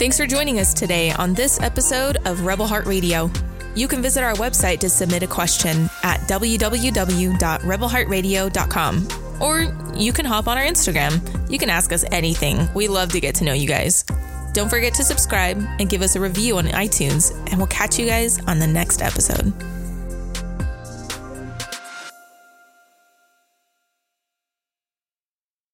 [0.00, 3.30] Thanks for joining us today on this episode of Rebel Heart Radio.
[3.74, 9.08] You can visit our website to submit a question at www.rebelheartradio.com.
[9.42, 9.60] Or
[9.94, 11.52] you can hop on our Instagram.
[11.52, 12.66] You can ask us anything.
[12.74, 14.02] We love to get to know you guys.
[14.54, 18.06] Don't forget to subscribe and give us a review on iTunes, and we'll catch you
[18.06, 19.52] guys on the next episode.